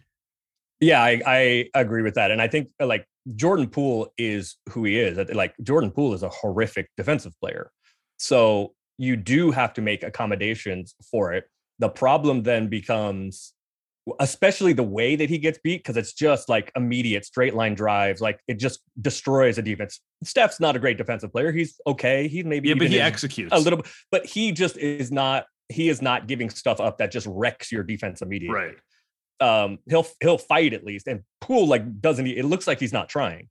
Yeah, 0.80 1.02
I, 1.02 1.20
I 1.26 1.70
agree 1.74 2.02
with 2.02 2.14
that. 2.14 2.30
And 2.30 2.40
I 2.40 2.46
think 2.46 2.68
uh, 2.80 2.86
like 2.86 3.04
Jordan 3.34 3.68
Poole 3.68 4.12
is 4.16 4.56
who 4.70 4.84
he 4.84 4.98
is. 4.98 5.18
Like 5.34 5.54
Jordan 5.62 5.90
Poole 5.90 6.14
is 6.14 6.22
a 6.22 6.28
horrific 6.28 6.88
defensive 6.96 7.34
player. 7.40 7.70
So 8.18 8.74
you 8.96 9.16
do 9.16 9.50
have 9.50 9.74
to 9.74 9.82
make 9.82 10.02
accommodations 10.02 10.94
for 11.10 11.32
it. 11.32 11.48
The 11.78 11.88
problem 11.88 12.42
then 12.42 12.68
becomes 12.68 13.52
especially 14.20 14.72
the 14.72 14.82
way 14.82 15.16
that 15.16 15.28
he 15.28 15.38
gets 15.38 15.58
beat 15.58 15.78
because 15.78 15.96
it's 15.96 16.12
just 16.12 16.48
like 16.48 16.70
immediate 16.76 17.24
straight 17.24 17.54
line 17.54 17.74
drives 17.74 18.20
like 18.20 18.40
it 18.48 18.54
just 18.58 18.80
destroys 19.00 19.58
a 19.58 19.62
defense. 19.62 20.00
Steph's 20.24 20.60
not 20.60 20.76
a 20.76 20.78
great 20.78 20.98
defensive 20.98 21.32
player. 21.32 21.52
He's 21.52 21.80
okay. 21.86 22.28
He 22.28 22.42
maybe 22.42 22.68
Yeah, 22.68 22.74
but 22.76 22.88
he 22.88 23.00
executes. 23.00 23.52
a 23.54 23.58
little 23.58 23.78
bit 23.78 23.90
but 24.10 24.26
he 24.26 24.52
just 24.52 24.76
is 24.76 25.10
not 25.12 25.46
he 25.68 25.88
is 25.88 26.00
not 26.00 26.26
giving 26.26 26.48
stuff 26.50 26.80
up 26.80 26.98
that 26.98 27.10
just 27.10 27.26
wrecks 27.28 27.70
your 27.72 27.82
defense 27.82 28.22
immediately. 28.22 28.56
Right. 28.58 28.76
um 29.40 29.78
he'll 29.88 30.06
he'll 30.20 30.38
fight 30.38 30.72
at 30.72 30.84
least 30.84 31.06
and 31.08 31.22
Poole 31.40 31.66
like 31.66 32.00
doesn't 32.00 32.24
he 32.26 32.36
it 32.36 32.44
looks 32.44 32.66
like 32.66 32.80
he's 32.80 32.92
not 32.92 33.08
trying. 33.08 33.48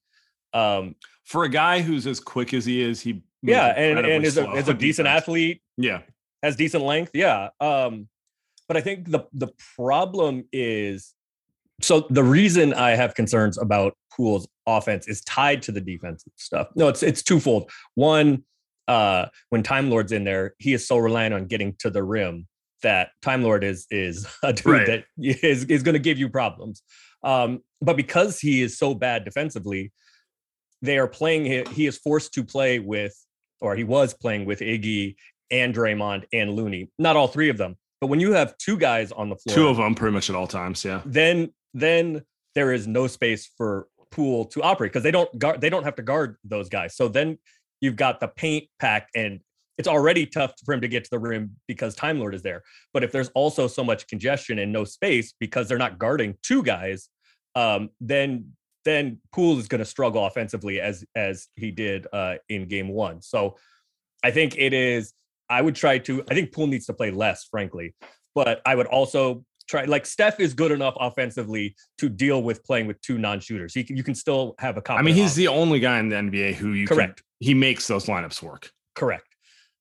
Um 0.54 0.96
For 1.26 1.44
a 1.44 1.50
guy 1.50 1.82
who's 1.82 2.08
as 2.08 2.20
quick 2.20 2.54
as 2.54 2.66
he 2.66 2.82
is, 2.82 3.02
he 3.02 3.24
yeah 3.44 3.68
and 3.68 4.00
and 4.00 4.24
is 4.26 4.38
a, 4.38 4.52
is 4.54 4.68
a 4.68 4.74
decent 4.86 5.08
athlete 5.08 5.62
Yeah. 5.78 6.02
has 6.42 6.56
decent 6.56 6.84
length 6.84 7.12
yeah. 7.14 7.50
Um 7.60 8.08
but 8.68 8.78
i 8.78 8.82
think 8.82 9.10
the 9.10 9.26
the 9.34 9.48
problem 9.76 10.44
is 10.52 11.14
so 11.82 12.08
the 12.10 12.24
reason 12.24 12.74
i 12.74 12.92
have 12.92 13.14
concerns 13.16 13.58
about 13.58 13.94
Poole's 14.16 14.48
offense 14.66 15.08
is 15.08 15.22
tied 15.22 15.62
to 15.64 15.72
the 15.72 15.82
defensive 15.82 16.34
stuff 16.36 16.68
no 16.76 16.88
it's 16.88 17.04
it's 17.04 17.22
twofold 17.22 17.70
one 17.96 18.44
uh 18.88 19.26
when 19.50 19.64
time 19.64 19.90
lord's 19.90 20.12
in 20.12 20.24
there 20.24 20.56
he 20.60 20.74
is 20.74 20.88
so 20.88 20.98
reliant 20.98 21.34
on 21.34 21.46
getting 21.46 21.74
to 21.80 21.90
the 21.90 22.04
rim 22.04 22.48
that 22.84 23.10
time 23.22 23.44
lord 23.44 23.64
is 23.64 23.86
is 23.92 24.28
a 24.44 24.54
dude 24.54 24.66
Right. 24.66 24.88
that 24.88 25.04
is 25.18 25.66
is 25.66 25.84
going 25.84 25.94
to 25.94 26.00
give 26.00 26.18
you 26.18 26.30
problems 26.30 26.82
um 27.24 27.62
but 27.82 27.96
because 27.96 28.40
he 28.40 28.62
is 28.62 28.78
so 28.78 28.94
bad 28.96 29.24
defensively 29.24 29.92
they 30.82 30.98
are 30.98 31.08
playing 31.08 31.46
he, 31.46 31.64
he 31.74 31.86
is 31.88 31.98
forced 31.98 32.34
to 32.34 32.44
play 32.44 32.80
with 32.80 33.16
or 33.62 33.76
he 33.76 33.84
was 33.84 34.14
playing 34.14 34.46
with 34.46 34.60
iggy 34.60 35.16
and 35.50 35.74
Draymond 35.74 36.26
and 36.34 36.54
Looney. 36.54 36.90
Not 37.00 37.16
all 37.16 37.28
three 37.28 37.50
of 37.50 37.58
them, 37.58 37.78
but 38.01 38.08
when 38.08 38.20
you 38.20 38.34
have 38.34 38.58
two 38.58 38.77
guys 38.77 39.12
on 39.12 39.30
the 39.30 39.36
floor, 39.36 39.56
Two 39.56 39.68
of 39.68 39.77
them 39.77 39.96
pretty 39.96 40.13
much 40.13 40.30
at 40.30 40.36
all 40.36 40.48
times. 40.48 40.84
Yeah. 40.86 41.01
then 41.06 41.54
then 41.74 42.24
there 42.56 42.74
is 42.74 42.88
no 42.88 43.08
space 43.08 43.50
for 43.58 43.88
Poole 44.10 44.46
to 44.46 44.63
operate 44.63 44.92
because 44.92 45.04
they 45.04 45.12
don't 45.12 45.38
guard 45.38 45.62
they 45.62 45.70
don't 45.70 45.84
have 45.84 45.96
to 45.96 46.01
guard 46.01 46.38
those 46.44 46.70
guys. 46.70 46.96
So 46.96 47.08
then 47.08 47.38
you've 47.82 47.98
got 47.98 48.20
the 48.20 48.27
paint 48.30 48.66
pack 48.80 49.10
and 49.16 49.42
it's 49.77 49.88
already 49.88 50.25
tough 50.25 50.54
for 50.66 50.74
him 50.74 50.82
to 50.82 50.88
get 50.88 51.04
to 51.04 51.10
the 51.12 51.20
rim 51.20 51.56
because 51.68 51.94
Time 51.94 52.20
Lord 52.20 52.34
is 52.34 52.42
there. 52.42 52.63
But 52.94 53.04
if 53.04 53.12
there's 53.12 53.30
also 53.36 53.68
so 53.68 53.84
much 53.84 54.08
congestion 54.08 54.58
and 54.60 54.72
no 54.72 54.86
space 54.86 55.34
because 55.39 55.68
they're 55.68 55.77
not 55.77 56.00
guarding 56.00 56.36
two 56.42 56.63
guys, 56.63 57.10
um, 57.56 57.89
then 58.01 58.54
then 58.86 59.20
Poole 59.34 59.60
is 59.60 59.68
going 59.68 59.80
to 59.80 59.86
struggle 59.86 60.25
offensively 60.25 60.80
as 60.80 61.04
as 61.16 61.48
he 61.56 61.72
did 61.72 62.08
uh, 62.13 62.36
in 62.50 62.68
game 62.68 62.88
one. 62.88 63.22
So 63.22 63.58
I 64.24 64.32
think 64.32 64.58
it 64.58 64.74
is. 64.74 65.13
I 65.50 65.62
would 65.62 65.75
try 65.75 65.98
to. 66.00 66.24
I 66.30 66.34
think 66.34 66.51
Poole 66.51 66.68
needs 66.68 66.86
to 66.88 66.94
play 66.94 67.12
less, 67.12 67.46
frankly, 67.50 67.96
but 68.36 68.62
I 68.66 68.75
would 68.75 68.88
also 68.88 69.44
try. 69.68 69.86
Like 69.86 70.06
Steph 70.06 70.39
is 70.39 70.54
good 70.54 70.72
enough 70.72 70.96
offensively 71.00 71.75
to 72.00 72.10
deal 72.10 72.44
with 72.44 72.63
playing 72.63 72.88
with 72.88 73.01
two 73.01 73.18
non-shooters. 73.18 73.74
He 73.74 73.84
can, 73.84 73.98
you 73.98 74.04
can 74.04 74.16
still 74.16 74.56
have 74.60 74.77
a. 74.77 74.92
I 74.92 75.01
mean, 75.01 75.16
he's 75.16 75.32
competent 75.32 75.36
the 75.36 75.48
only 75.48 75.80
guy 75.80 76.00
in 76.00 76.10
the 76.10 76.16
NBA 76.16 76.56
who 76.56 76.74
you 76.74 76.88
can- 76.88 76.98
Correct. 76.98 77.24
he 77.39 77.54
makes 77.54 77.88
those 77.88 78.06
lineups 78.06 78.42
work. 78.42 78.72
Correct. 78.96 79.27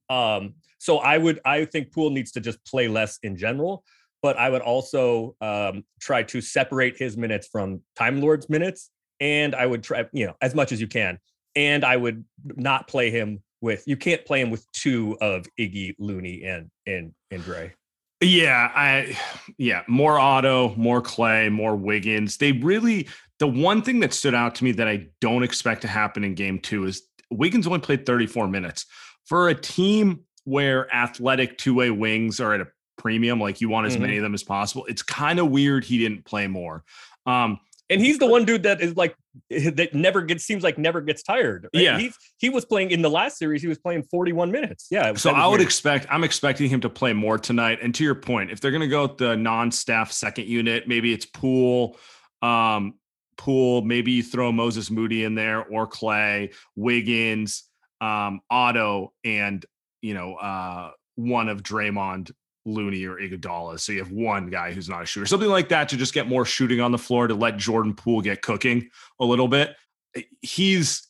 Um, 0.09 0.55
so 0.79 0.99
I 0.99 1.19
would 1.19 1.41
I 1.45 1.65
think 1.65 1.93
Poole 1.93 2.11
needs 2.11 2.33
to 2.33 2.41
just 2.41 2.65
play 2.65 2.87
less 2.87 3.19
in 3.23 3.37
general, 3.37 3.83
but 4.23 4.37
I 4.37 4.51
would 4.51 4.63
also 4.63 5.35
um, 5.41 5.85
try 6.01 6.23
to 6.25 6.41
separate 6.41 6.97
his 6.97 7.17
minutes 7.17 7.49
from 7.51 7.81
Time 7.97 8.21
Lord's 8.21 8.49
minutes, 8.49 8.91
and 9.21 9.55
I 9.55 9.67
would 9.67 9.83
try 9.83 10.05
you 10.13 10.27
know 10.27 10.35
as 10.41 10.55
much 10.55 10.71
as 10.71 10.81
you 10.81 10.87
can, 10.87 11.19
and 11.57 11.85
I 11.85 11.97
would 11.97 12.25
not 12.45 12.87
play 12.87 13.11
him 13.11 13.43
with 13.61 13.85
you 13.87 13.97
can't 13.97 14.25
play 14.25 14.41
him 14.41 14.51
with 14.51 14.71
two 14.73 15.17
of 15.21 15.47
Iggy, 15.59 15.95
Looney, 15.99 16.43
and 16.45 16.71
and 16.87 17.13
and 17.31 17.43
Dre. 17.43 17.73
Yeah, 18.21 18.71
I 18.75 19.19
yeah, 19.59 19.83
more 19.89 20.19
Otto, 20.19 20.75
more 20.77 21.03
Klay, 21.03 21.53
more 21.53 21.77
Wiggins. 21.77 22.37
They 22.39 22.53
really 22.53 23.09
the 23.39 23.47
one 23.47 23.83
thing 23.83 24.01
that 24.01 24.15
stood 24.15 24.35
out 24.35 24.55
to 24.57 24.65
me 24.65 24.73
that 24.73 24.89
I 24.89 25.09
don't 25.21 25.43
expect 25.43 25.83
to 25.83 25.89
happen 25.89 26.25
in 26.25 26.35
game 26.35 26.59
2 26.59 26.87
is 26.87 27.03
Wiggins 27.31 27.67
only 27.67 27.81
played 27.81 28.07
34 28.07 28.49
minutes. 28.49 28.87
For 29.27 29.49
a 29.49 29.55
team 29.55 30.21
where 30.45 30.93
athletic 30.95 31.59
two-way 31.59 31.91
wings 31.91 32.41
are 32.41 32.55
at 32.55 32.61
a 32.63 32.69
premium, 32.97 33.39
like 33.41 33.61
you 33.61 33.69
want 33.69 33.87
as 33.87 33.97
Mhm. 33.97 34.01
many 34.01 34.17
of 34.17 34.23
them 34.23 34.33
as 34.33 34.43
possible, 34.43 34.87
it's 34.87 35.03
kind 35.03 35.39
of 35.39 35.51
weird 35.51 35.85
he 35.85 35.99
didn't 35.99 36.25
play 36.25 36.47
more. 36.47 36.85
Um 37.27 37.59
And 37.89 38.01
he's 38.01 38.19
the 38.19 38.27
one 38.27 38.45
dude 38.45 38.65
that 38.65 38.81
is 38.81 38.97
like 38.97 39.15
that 39.51 39.95
never 39.95 40.23
gets 40.23 40.45
seems 40.45 40.63
like 40.65 40.77
never 40.77 41.01
gets 41.01 41.23
tired. 41.23 41.69
right? 41.75 41.83
Yeah. 41.83 41.99
he's 41.99 42.17
he 42.39 42.49
was 42.51 42.65
playing 42.65 42.91
in 42.91 43.01
the 43.03 43.11
last 43.11 43.39
series. 43.39 43.63
He 43.63 43.69
was 43.69 43.79
playing 43.79 44.03
41 44.11 44.51
minutes. 44.51 44.89
Yeah, 44.91 45.15
So 45.15 45.31
I 45.31 45.47
would 45.47 45.59
weird. 45.59 45.61
expect 45.63 46.07
I'm 46.11 46.25
expecting 46.25 46.69
him 46.69 46.81
to 46.81 46.91
play 46.91 47.13
more 47.13 47.39
tonight. 47.39 47.79
And 47.83 47.95
to 47.95 48.03
your 48.05 48.15
point, 48.17 48.51
if 48.51 48.61
they're 48.61 48.71
going 48.73 48.81
to 48.81 48.89
go 48.89 49.03
with 49.03 49.19
the 49.19 49.37
non-Steph 49.37 50.11
second 50.11 50.47
unit, 50.49 50.89
maybe 50.89 51.13
it's 51.13 51.27
Poole, 51.27 51.97
um, 52.43 52.95
Poole. 53.37 53.83
Maybe 53.83 54.13
you 54.13 54.23
throw 54.23 54.51
Moses 54.51 54.91
Moody 54.91 55.23
in 55.25 55.35
there 55.35 55.65
or 55.65 55.87
Klay, 55.87 56.55
Wiggins, 56.75 57.65
um, 58.01 58.41
Otto, 58.51 59.13
and 59.25 59.65
you 60.03 60.15
know 60.15 60.35
uh, 60.35 60.91
one 61.15 61.49
of 61.49 61.63
Draymond, 61.63 62.33
Looney 62.67 63.05
or 63.05 63.17
Iguodala. 63.17 63.81
So 63.81 63.93
you 63.93 64.01
have 64.01 64.11
one 64.11 64.51
guy 64.51 64.73
who's 64.73 64.89
not 64.89 65.03
a 65.03 65.07
shooter, 65.07 65.27
something 65.27 65.49
like 65.49 65.69
that 65.71 65.89
to 65.91 65.97
just 65.97 66.13
get 66.13 66.29
more 66.29 66.45
shooting 66.45 66.81
on 66.81 66.93
the 66.93 66.99
floor 66.99 67.29
to 67.29 67.35
let 67.35 67.57
Jordan 67.57 67.95
Poole 67.95 68.21
get 68.21 68.43
cooking 68.43 68.89
a 69.21 69.25
little 69.25 69.49
bit. 69.49 69.77
Eh, 70.15 70.23
he's 70.43 71.07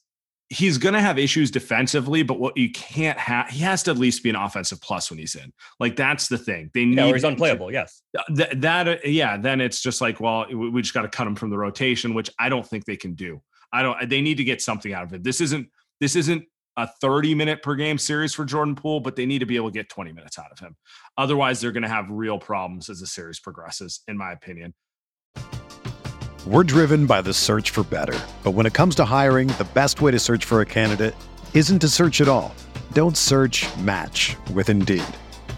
he's 0.48 0.78
going 0.78 0.94
to 0.94 1.00
have 1.00 1.18
issues 1.18 1.50
defensively, 1.50 2.22
but 2.22 2.38
what 2.38 2.56
you 2.56 2.70
can't 2.70 3.18
have, 3.18 3.48
he 3.48 3.58
has 3.60 3.82
to 3.82 3.90
at 3.90 3.98
least 3.98 4.22
be 4.22 4.30
an 4.30 4.36
offensive 4.36 4.80
plus 4.80 5.10
when 5.10 5.18
he's 5.18 5.34
in. 5.34 5.52
Like 5.80 5.96
that's 5.96 6.28
the 6.28 6.38
thing. 6.38 6.70
They 6.74 6.84
need. 6.84 6.98
Yeah, 6.98 7.12
he's 7.12 7.24
unplayable. 7.24 7.72
yes. 7.72 8.02
That, 8.28 8.60
that 8.60 9.06
yeah. 9.06 9.36
Then 9.36 9.60
it's 9.60 9.80
just 9.80 10.00
like, 10.00 10.20
well, 10.20 10.46
we 10.52 10.82
just 10.82 10.94
got 10.94 11.02
to 11.02 11.08
cut 11.08 11.26
him 11.26 11.34
from 11.34 11.50
the 11.50 11.58
rotation, 11.58 12.14
which 12.14 12.30
I 12.38 12.48
don't 12.48 12.66
think 12.66 12.84
they 12.84 12.96
can 12.96 13.14
do. 13.14 13.42
I 13.72 13.82
don't. 13.82 14.08
They 14.08 14.20
need 14.20 14.36
to 14.36 14.44
get 14.44 14.62
something 14.62 14.92
out 14.92 15.04
of 15.04 15.12
it. 15.12 15.24
This 15.24 15.40
isn't. 15.40 15.68
This 15.98 16.14
isn't 16.14 16.44
a 16.76 16.86
30 16.86 17.34
minute 17.34 17.62
per 17.62 17.74
game 17.74 17.98
series 17.98 18.34
for 18.34 18.44
Jordan 18.44 18.74
Poole, 18.74 19.00
but 19.00 19.16
they 19.16 19.26
need 19.26 19.38
to 19.38 19.46
be 19.46 19.56
able 19.56 19.68
to 19.68 19.74
get 19.74 19.88
20 19.88 20.12
minutes 20.12 20.38
out 20.38 20.52
of 20.52 20.58
him. 20.58 20.76
Otherwise, 21.16 21.60
they're 21.60 21.72
going 21.72 21.82
to 21.82 21.88
have 21.88 22.10
real 22.10 22.38
problems 22.38 22.90
as 22.90 23.00
the 23.00 23.06
series 23.06 23.40
progresses, 23.40 24.00
in 24.08 24.16
my 24.16 24.32
opinion. 24.32 24.74
We're 26.46 26.62
driven 26.62 27.06
by 27.06 27.22
the 27.22 27.34
search 27.34 27.70
for 27.70 27.82
better. 27.82 28.16
But 28.44 28.52
when 28.52 28.66
it 28.66 28.72
comes 28.72 28.94
to 28.96 29.04
hiring, 29.04 29.48
the 29.48 29.66
best 29.74 30.00
way 30.00 30.12
to 30.12 30.18
search 30.18 30.44
for 30.44 30.60
a 30.60 30.66
candidate 30.66 31.14
isn't 31.54 31.80
to 31.80 31.88
search 31.88 32.20
at 32.20 32.28
all. 32.28 32.54
Don't 32.92 33.16
search 33.16 33.66
match 33.78 34.36
with 34.52 34.68
Indeed. 34.68 35.02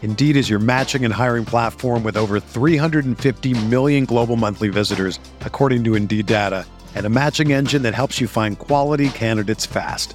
Indeed 0.01 0.35
is 0.35 0.49
your 0.49 0.59
matching 0.61 1.05
and 1.05 1.13
hiring 1.13 1.45
platform 1.45 2.03
with 2.03 2.17
over 2.17 2.41
350 2.41 3.67
million 3.67 4.07
global 4.07 4.37
monthly 4.37 4.71
visitors, 4.71 5.19
according 5.41 5.85
to 5.85 5.95
Indeed 5.95 6.25
data, 6.25 6.65
and 6.95 7.05
a 7.05 7.11
matching 7.11 7.53
engine 7.53 7.83
that 7.83 7.95
helps 7.95 8.19
you 8.19 8.27
find 8.27 8.59
quality 8.59 9.11
candidates 9.11 9.67
fast. 9.67 10.15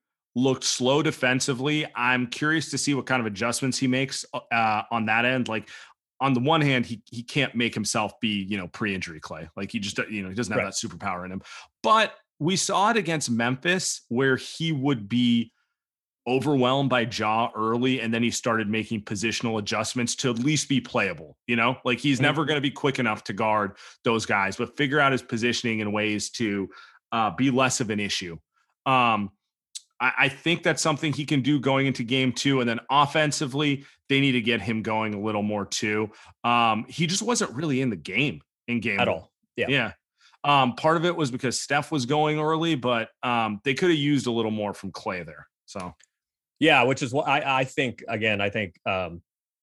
looked 0.35 0.63
slow 0.63 1.01
defensively. 1.01 1.85
I'm 1.95 2.27
curious 2.27 2.71
to 2.71 2.77
see 2.77 2.93
what 2.93 3.05
kind 3.05 3.19
of 3.19 3.25
adjustments 3.25 3.77
he 3.77 3.87
makes 3.87 4.25
uh, 4.33 4.83
on 4.91 5.05
that 5.07 5.25
end. 5.25 5.47
Like 5.47 5.69
on 6.19 6.33
the 6.33 6.39
one 6.39 6.61
hand, 6.61 6.85
he 6.85 7.01
he 7.09 7.23
can't 7.23 7.55
make 7.55 7.73
himself 7.73 8.19
be 8.19 8.45
you 8.49 8.57
know 8.57 8.67
pre-injury 8.67 9.19
Klay. 9.19 9.49
Like 9.57 9.71
he 9.71 9.79
just 9.79 9.97
you 10.09 10.23
know 10.23 10.29
he 10.29 10.35
doesn't 10.35 10.53
have 10.53 10.63
right. 10.63 10.73
that 10.73 10.87
superpower 10.87 11.25
in 11.25 11.31
him. 11.31 11.41
But 11.83 12.13
we 12.39 12.55
saw 12.55 12.91
it 12.91 12.97
against 12.97 13.29
Memphis 13.29 14.01
where 14.09 14.35
he 14.35 14.71
would 14.71 15.09
be 15.09 15.51
overwhelmed 16.27 16.89
by 16.89 17.01
Ja 17.01 17.49
early, 17.55 17.99
and 17.99 18.13
then 18.13 18.21
he 18.21 18.31
started 18.31 18.69
making 18.69 19.01
positional 19.01 19.59
adjustments 19.59 20.15
to 20.15 20.29
at 20.29 20.39
least 20.39 20.69
be 20.69 20.79
playable. 20.79 21.37
You 21.47 21.55
know, 21.55 21.77
like 21.83 21.99
he's 21.99 22.17
mm-hmm. 22.17 22.25
never 22.25 22.45
going 22.45 22.57
to 22.57 22.61
be 22.61 22.71
quick 22.71 22.99
enough 22.99 23.23
to 23.25 23.33
guard 23.33 23.77
those 24.03 24.25
guys, 24.25 24.55
but 24.55 24.77
figure 24.77 24.99
out 24.99 25.11
his 25.11 25.21
positioning 25.21 25.81
and 25.81 25.91
ways 25.91 26.29
to 26.31 26.69
uh, 27.11 27.31
be 27.31 27.51
less 27.51 27.81
of 27.81 27.89
an 27.89 27.99
issue. 27.99 28.37
Um, 28.85 29.31
I, 30.01 30.13
I 30.19 30.29
think 30.29 30.63
that's 30.63 30.81
something 30.81 31.13
he 31.13 31.25
can 31.25 31.41
do 31.41 31.59
going 31.59 31.87
into 31.87 32.03
game 32.03 32.33
two. 32.33 32.59
And 32.59 32.67
then 32.67 32.79
offensively, 32.89 33.85
they 34.09 34.19
need 34.19 34.33
to 34.33 34.41
get 34.41 34.61
him 34.61 34.81
going 34.81 35.13
a 35.13 35.19
little 35.19 35.43
more 35.43 35.65
too. 35.65 36.11
Um, 36.43 36.85
he 36.89 37.07
just 37.07 37.21
wasn't 37.21 37.51
really 37.51 37.79
in 37.79 37.89
the 37.89 37.95
game 37.95 38.41
in 38.67 38.81
game 38.81 38.99
at 38.99 39.07
all. 39.07 39.31
Yeah. 39.55 39.67
Yeah. 39.69 39.91
Um, 40.43 40.73
part 40.73 40.97
of 40.97 41.05
it 41.05 41.15
was 41.15 41.29
because 41.29 41.61
Steph 41.61 41.91
was 41.91 42.07
going 42.07 42.39
early, 42.39 42.75
but 42.75 43.09
um, 43.21 43.61
they 43.63 43.75
could 43.75 43.91
have 43.91 43.99
used 43.99 44.25
a 44.25 44.31
little 44.31 44.51
more 44.51 44.73
from 44.73 44.91
Klay 44.91 45.23
there. 45.23 45.47
So, 45.67 45.93
yeah, 46.59 46.83
which 46.83 47.03
is 47.03 47.13
what 47.13 47.27
I, 47.27 47.59
I 47.59 47.63
think. 47.63 48.03
Again, 48.07 48.41
I 48.41 48.49
think 48.49 48.75
um, 48.85 49.21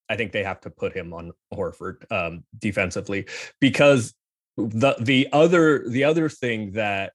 I 0.09 0.15
think 0.15 0.31
they 0.31 0.43
have 0.43 0.61
to 0.61 0.69
put 0.69 0.95
him 0.95 1.13
on 1.13 1.33
Horford 1.53 2.09
um, 2.11 2.45
defensively 2.57 3.27
because 3.59 4.13
the 4.55 4.95
the 4.99 5.27
other 5.33 5.87
the 5.89 6.05
other 6.05 6.29
thing 6.29 6.71
that 6.71 7.11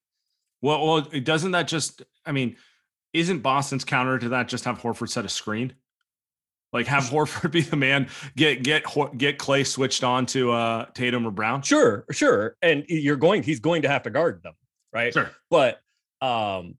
well, 0.61 0.87
well, 0.87 1.01
doesn't 1.01 1.53
that 1.53 1.69
just? 1.69 2.03
I 2.25 2.33
mean, 2.33 2.57
isn't 3.15 3.39
Boston's 3.39 3.85
counter 3.85 4.19
to 4.19 4.29
that 4.31 4.49
just 4.49 4.65
have 4.65 4.81
Horford 4.81 5.09
set 5.09 5.25
a 5.25 5.29
screen? 5.29 5.73
Like 6.73 6.89
have 6.89 7.05
Horford 7.05 7.51
be 7.53 7.61
the 7.61 7.77
man, 7.77 8.09
get 8.37 8.63
get 8.65 8.85
get 9.17 9.39
Klay 9.39 9.65
switched 9.65 10.03
on 10.03 10.27
to 10.27 10.51
uh, 10.51 10.87
Tatum 10.93 11.27
or 11.27 11.31
Brown. 11.31 11.63
Sure, 11.63 12.05
sure, 12.11 12.57
and 12.61 12.85
you're 12.89 13.17
going. 13.17 13.45
He's 13.45 13.61
going 13.61 13.83
to 13.83 13.89
have 13.89 14.03
to 14.03 14.11
guard 14.11 14.43
them, 14.43 14.55
right? 14.93 15.13
Sure, 15.13 15.31
but 15.51 15.79
um, 16.21 16.77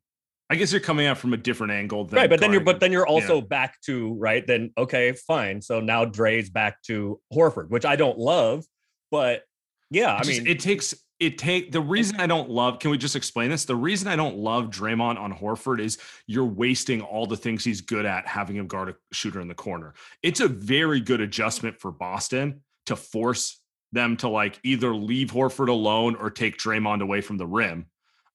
I 0.50 0.56
guess 0.56 0.74
you're 0.74 0.82
coming 0.82 1.08
out 1.08 1.18
from 1.18 1.34
a 1.34 1.38
different 1.38 1.72
angle, 1.72 2.06
right? 2.08 2.30
But 2.30 2.42
then 2.42 2.52
you're 2.52 2.62
but 2.62 2.82
then 2.82 2.92
you're 2.92 3.08
also 3.08 3.36
yeah. 3.36 3.46
back 3.48 3.80
to 3.86 4.14
right. 4.16 4.46
Then 4.46 4.74
okay, 4.78 5.14
fine. 5.14 5.62
So 5.62 5.80
now 5.80 6.04
Dre's 6.04 6.50
back 6.50 6.82
to 6.84 7.22
Horford, 7.34 7.70
which 7.70 7.86
I 7.86 7.96
don't 7.96 8.18
love, 8.18 8.66
but 9.12 9.44
yeah, 9.92 10.14
I 10.14 10.28
mean, 10.28 10.46
it 10.46 10.60
takes 10.60 10.94
it 11.20 11.38
take 11.38 11.72
the 11.72 11.82
reason 11.82 12.20
I 12.20 12.28
don't 12.28 12.50
love. 12.50 12.80
Can 12.80 12.92
we 12.92 12.98
just 12.98 13.16
explain 13.16 13.50
this? 13.50 13.66
The 13.66 13.76
reason 13.76 14.08
I 14.08 14.16
don't 14.16 14.38
love 14.38 14.66
Draymond 14.66 15.18
on 15.18 15.34
Horford 15.34 15.80
is 15.80 15.98
you're 16.28 16.46
wasting 16.46 17.02
all 17.02 17.26
the 17.26 17.38
things 17.38 17.64
he's 17.64 17.82
good 17.82 18.06
at 18.06 18.28
having 18.28 18.58
him 18.58 18.68
guard 18.68 18.90
a 18.90 18.96
shooter 19.14 19.40
in 19.40 19.48
the 19.48 19.56
corner. 19.56 19.94
It's 20.22 20.42
a 20.42 20.48
very 20.48 21.00
good 21.00 21.22
adjustment 21.22 21.80
for 21.80 21.92
Boston 21.92 22.62
to 22.88 22.96
force 22.96 23.62
them 23.94 24.18
to 24.18 24.28
like 24.28 24.60
either 24.64 24.94
leave 24.94 25.32
Horford 25.32 25.70
alone 25.70 26.16
or 26.16 26.30
take 26.30 26.58
Draymond 26.58 27.02
away 27.02 27.22
from 27.22 27.38
the 27.38 27.48
rim. 27.48 27.86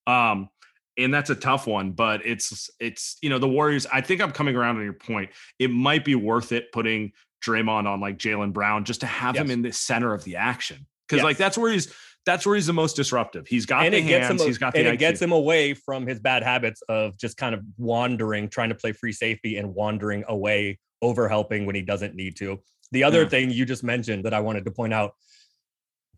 Um, 0.07 0.49
and 0.97 1.13
that's 1.13 1.31
a 1.31 1.35
tough 1.35 1.67
one, 1.67 1.93
but 1.93 2.25
it's 2.27 2.71
it's 2.81 3.17
you 3.21 3.31
know 3.31 3.39
the 3.39 3.49
Warriors. 3.49 3.87
I 3.87 4.01
think 4.01 4.21
I'm 4.21 4.33
coming 4.33 4.57
around 4.57 4.77
on 4.77 4.85
your 4.85 4.93
point. 4.93 5.31
It 5.59 5.71
might 5.71 6.05
be 6.05 6.15
worth 6.15 6.53
it 6.53 6.73
putting 6.73 7.13
Draymond 7.45 7.87
on 7.87 8.01
like 8.01 8.19
Jaylen 8.19 8.53
Brown 8.53 8.85
just 8.85 9.01
to 9.01 9.07
have 9.07 9.35
yes. 9.35 9.45
him 9.45 9.51
in 9.51 9.63
the 9.63 9.73
center 9.73 10.13
of 10.13 10.25
the 10.25 10.37
action 10.37 10.87
because 11.09 11.19
yes. 11.19 11.25
like 11.25 11.37
that's 11.37 11.59
where 11.59 11.73
he's 11.73 11.93
that's 12.27 12.45
where 12.45 12.55
he's 12.55 12.67
the 12.67 12.73
most 12.73 12.97
disruptive. 12.97 13.47
He's 13.47 13.67
got 13.67 13.85
and 13.85 13.95
the 13.95 14.01
hands, 14.03 14.41
him, 14.41 14.47
he's 14.47 14.59
got 14.59 14.75
the 14.75 14.81
and 14.81 14.89
IQ. 14.89 14.93
it 14.95 14.97
gets 14.99 15.23
him 15.23 15.33
away 15.33 15.75
from 15.75 16.07
his 16.07 16.21
bad 16.21 16.43
habits 16.43 16.83
of 16.89 17.17
just 17.19 17.37
kind 17.37 17.55
of 17.55 17.63
wandering, 17.79 18.49
trying 18.49 18.69
to 18.69 18.75
play 18.75 18.93
free 18.93 19.13
safety 19.13 19.57
and 19.57 19.75
wandering 19.75 20.25
away, 20.29 20.79
over 21.03 21.29
helping 21.29 21.67
when 21.67 21.75
he 21.75 21.83
doesn't 21.83 22.15
need 22.15 22.37
to. 22.37 22.61
The 22.93 23.05
other 23.05 23.23
yeah. 23.23 23.29
thing 23.29 23.51
you 23.51 23.65
just 23.65 23.83
mentioned 23.83 24.25
that 24.25 24.35
I 24.35 24.41
wanted 24.41 24.65
to 24.67 24.71
point 24.71 24.93
out, 24.93 25.15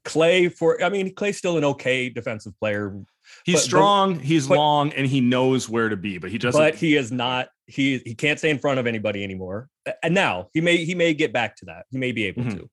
Klay 0.05 0.53
for 0.53 0.83
I 0.83 0.89
mean 0.89 1.15
Klay's 1.15 1.39
still 1.39 1.57
an 1.57 1.65
okay 1.65 2.09
defensive 2.09 2.59
player. 2.59 2.99
He's 3.45 3.57
but, 3.57 3.63
strong, 3.63 4.15
but, 4.17 4.25
he's 4.25 4.49
but, 4.49 4.59
long, 4.59 4.93
and 4.95 5.07
he 5.07 5.21
knows 5.21 5.69
where 5.69 5.89
to 5.89 5.97
be, 5.97 6.19
but 6.19 6.31
he 6.31 6.39
doesn't. 6.39 6.61
But 6.61 6.75
he 6.75 6.97
is 6.97 7.13
not. 7.13 7.49
He 7.67 7.99
he 8.05 8.15
can't 8.15 8.39
stay 8.39 8.51
in 8.51 8.59
front 8.59 8.81
of 8.81 8.89
anybody 8.89 9.23
anymore. 9.23 9.69
And 10.03 10.13
now 10.13 10.49
he 10.55 10.61
may 10.61 10.79
he 10.85 10.97
may 10.97 11.15
get 11.15 11.33
back 11.33 11.55
to 11.57 11.67
that. 11.67 11.87
He 11.91 11.99
may 11.99 12.11
be 12.11 12.25
able 12.25 12.43
mm-hmm. 12.43 12.59
to. 12.59 12.71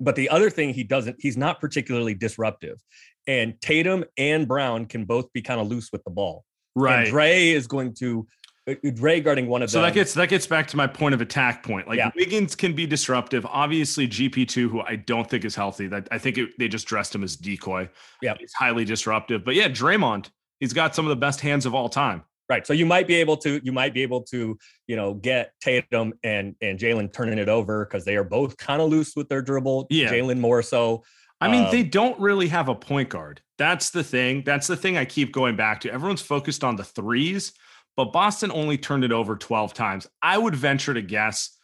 But 0.00 0.16
the 0.16 0.28
other 0.28 0.50
thing 0.50 0.74
he 0.74 0.84
doesn't, 0.84 1.16
he's 1.18 1.36
not 1.36 1.60
particularly 1.60 2.14
disruptive. 2.14 2.78
And 3.26 3.60
Tatum 3.60 4.04
and 4.16 4.48
Brown 4.48 4.86
can 4.86 5.04
both 5.04 5.32
be 5.32 5.42
kind 5.42 5.60
of 5.60 5.68
loose 5.68 5.90
with 5.92 6.02
the 6.04 6.10
ball. 6.10 6.44
Right. 6.74 7.00
And 7.00 7.10
Dre 7.10 7.50
is 7.50 7.66
going 7.66 7.94
to 7.94 8.26
uh, 8.68 8.74
uh, 8.84 8.90
Dre 8.94 9.20
guarding 9.20 9.48
one 9.48 9.62
of 9.62 9.70
so 9.70 9.78
them. 9.78 9.82
So 9.82 9.86
that 9.86 9.94
gets 9.94 10.14
that 10.14 10.28
gets 10.28 10.46
back 10.46 10.66
to 10.68 10.76
my 10.76 10.86
point 10.86 11.14
of 11.14 11.20
attack 11.20 11.62
point. 11.62 11.88
Like 11.88 11.98
yeah. 11.98 12.10
Wiggins 12.14 12.54
can 12.54 12.74
be 12.74 12.86
disruptive. 12.86 13.46
Obviously, 13.46 14.06
GP2, 14.06 14.70
who 14.70 14.80
I 14.80 14.96
don't 14.96 15.28
think 15.28 15.44
is 15.44 15.54
healthy. 15.54 15.88
That 15.88 16.08
I 16.10 16.18
think 16.18 16.38
it, 16.38 16.50
they 16.58 16.68
just 16.68 16.86
dressed 16.86 17.14
him 17.14 17.24
as 17.24 17.36
decoy. 17.36 17.88
Yeah, 18.22 18.34
he's 18.38 18.52
highly 18.52 18.84
disruptive. 18.84 19.44
But 19.44 19.54
yeah, 19.54 19.68
Draymond, 19.68 20.28
he's 20.60 20.72
got 20.72 20.94
some 20.94 21.04
of 21.04 21.10
the 21.10 21.16
best 21.16 21.40
hands 21.40 21.66
of 21.66 21.74
all 21.74 21.88
time. 21.88 22.22
Right. 22.48 22.66
So 22.66 22.72
you 22.72 22.86
might 22.86 23.06
be 23.06 23.14
able 23.16 23.36
to 23.38 23.60
you 23.62 23.72
might 23.72 23.92
be 23.92 24.02
able 24.02 24.22
to, 24.22 24.58
you 24.86 24.96
know, 24.96 25.14
get 25.14 25.52
Tatum 25.60 26.14
and 26.22 26.56
and 26.62 26.78
Jaylen 26.78 27.12
turning 27.12 27.38
it 27.38 27.48
over 27.48 27.84
because 27.84 28.04
they 28.04 28.16
are 28.16 28.24
both 28.24 28.56
kind 28.56 28.80
of 28.80 28.88
loose 28.88 29.14
with 29.14 29.28
their 29.28 29.42
dribble. 29.42 29.86
Yeah. 29.90 30.10
Jaylen 30.10 30.38
more 30.38 30.62
so. 30.62 31.04
I 31.40 31.48
mean, 31.48 31.66
um, 31.66 31.70
they 31.70 31.82
don't 31.82 32.18
really 32.18 32.48
have 32.48 32.68
a 32.68 32.74
point 32.74 33.10
guard. 33.10 33.42
That's 33.58 33.90
the 33.90 34.02
thing. 34.02 34.42
That's 34.44 34.66
the 34.66 34.76
thing 34.76 34.96
I 34.96 35.04
keep 35.04 35.32
going 35.32 35.56
back 35.56 35.80
to. 35.82 35.92
Everyone's 35.92 36.22
focused 36.22 36.64
on 36.64 36.76
the 36.76 36.84
threes, 36.84 37.52
but 37.96 38.12
Boston 38.12 38.50
only 38.50 38.78
turned 38.78 39.04
it 39.04 39.12
over 39.12 39.36
12 39.36 39.74
times. 39.74 40.06
I 40.22 40.38
would 40.38 40.56
venture 40.56 40.94
to 40.94 41.02
guess 41.02 41.56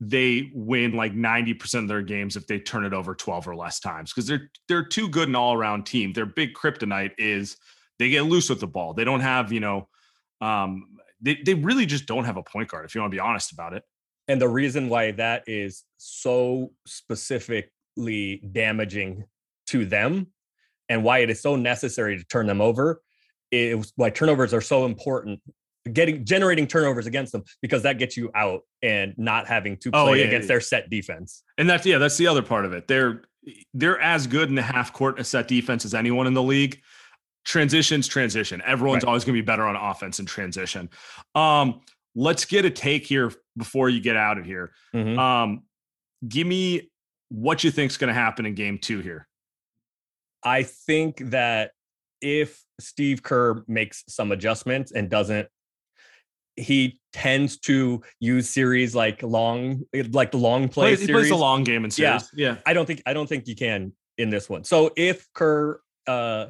they 0.00 0.50
win 0.52 0.92
like 0.92 1.14
90% 1.14 1.74
of 1.82 1.88
their 1.88 2.02
games 2.02 2.36
if 2.36 2.46
they 2.46 2.58
turn 2.58 2.84
it 2.84 2.92
over 2.92 3.14
12 3.14 3.46
or 3.46 3.54
less 3.54 3.78
times 3.78 4.12
because 4.12 4.26
they're 4.26 4.50
they're 4.68 4.84
too 4.84 5.08
good 5.08 5.28
an 5.28 5.36
all-around 5.36 5.86
team. 5.86 6.12
Their 6.12 6.26
big 6.26 6.54
kryptonite 6.54 7.12
is 7.18 7.56
They 7.98 8.08
get 8.08 8.22
loose 8.22 8.48
with 8.48 8.60
the 8.60 8.66
ball. 8.66 8.94
They 8.94 9.04
don't 9.04 9.20
have, 9.20 9.52
you 9.52 9.60
know, 9.60 9.88
um, 10.44 10.86
they, 11.20 11.36
they 11.44 11.54
really 11.54 11.86
just 11.86 12.06
don't 12.06 12.24
have 12.24 12.36
a 12.36 12.42
point 12.42 12.68
guard, 12.68 12.84
if 12.84 12.94
you 12.94 13.00
want 13.00 13.10
to 13.10 13.16
be 13.16 13.20
honest 13.20 13.52
about 13.52 13.72
it. 13.72 13.82
And 14.28 14.40
the 14.40 14.48
reason 14.48 14.88
why 14.88 15.12
that 15.12 15.44
is 15.46 15.84
so 15.96 16.72
specifically 16.86 18.42
damaging 18.52 19.24
to 19.68 19.84
them 19.84 20.28
and 20.88 21.02
why 21.02 21.18
it 21.18 21.30
is 21.30 21.40
so 21.40 21.56
necessary 21.56 22.18
to 22.18 22.24
turn 22.24 22.46
them 22.46 22.60
over 22.60 23.00
is 23.50 23.92
why 23.96 24.10
turnovers 24.10 24.52
are 24.52 24.60
so 24.60 24.84
important 24.84 25.40
getting 25.92 26.24
generating 26.24 26.66
turnovers 26.66 27.06
against 27.06 27.32
them 27.32 27.44
because 27.60 27.82
that 27.82 27.98
gets 27.98 28.16
you 28.16 28.30
out 28.34 28.62
and 28.82 29.14
not 29.18 29.46
having 29.46 29.76
to 29.76 29.90
oh, 29.90 30.04
play 30.04 30.10
oh, 30.10 30.14
yeah, 30.14 30.24
against 30.24 30.46
yeah. 30.46 30.54
their 30.54 30.60
set 30.60 30.90
defense. 30.90 31.42
And 31.58 31.68
that's 31.68 31.84
yeah, 31.84 31.98
that's 31.98 32.16
the 32.16 32.26
other 32.26 32.42
part 32.42 32.64
of 32.64 32.72
it. 32.72 32.88
They're 32.88 33.22
they're 33.74 34.00
as 34.00 34.26
good 34.26 34.48
in 34.48 34.54
the 34.54 34.62
half 34.62 34.92
court 34.92 35.20
a 35.20 35.24
set 35.24 35.48
defense 35.48 35.84
as 35.84 35.94
anyone 35.94 36.26
in 36.26 36.34
the 36.34 36.42
league. 36.42 36.80
Transitions, 37.44 38.08
transition. 38.08 38.62
Everyone's 38.64 39.04
right. 39.04 39.08
always 39.08 39.24
going 39.24 39.36
to 39.36 39.42
be 39.42 39.46
better 39.46 39.64
on 39.64 39.76
offense 39.76 40.18
and 40.18 40.26
transition. 40.26 40.88
Um, 41.34 41.80
let's 42.14 42.44
get 42.44 42.64
a 42.64 42.70
take 42.70 43.06
here 43.06 43.32
before 43.56 43.88
you 43.88 44.00
get 44.00 44.16
out 44.16 44.38
of 44.38 44.44
here. 44.44 44.72
Mm-hmm. 44.94 45.18
Um, 45.18 45.62
give 46.26 46.46
me 46.46 46.90
what 47.28 47.64
you 47.64 47.70
think 47.70 47.90
is 47.90 47.96
going 47.96 48.08
to 48.08 48.14
happen 48.14 48.46
in 48.46 48.54
game 48.54 48.78
two 48.78 49.00
here. 49.00 49.28
I 50.42 50.62
think 50.62 51.18
that 51.30 51.72
if 52.20 52.62
Steve 52.80 53.22
Kerr 53.22 53.64
makes 53.66 54.04
some 54.08 54.32
adjustments 54.32 54.92
and 54.92 55.10
doesn't 55.10 55.48
he 56.56 57.00
tends 57.12 57.58
to 57.58 58.00
use 58.20 58.48
series 58.48 58.94
like 58.94 59.22
long 59.22 59.82
like 60.12 60.30
the 60.30 60.36
long 60.36 60.68
play 60.68 60.90
he 60.90 60.96
plays, 60.96 61.06
he 61.08 61.12
plays 61.12 61.30
a 61.30 61.36
long 61.36 61.64
game 61.64 61.84
in 61.84 61.90
series. 61.90 62.30
Yeah. 62.34 62.52
yeah. 62.52 62.56
I 62.64 62.72
don't 62.72 62.86
think 62.86 63.02
I 63.06 63.12
don't 63.12 63.28
think 63.28 63.48
you 63.48 63.56
can 63.56 63.92
in 64.18 64.30
this 64.30 64.48
one. 64.48 64.64
So 64.64 64.92
if 64.96 65.26
Kerr 65.32 65.80
uh 66.06 66.46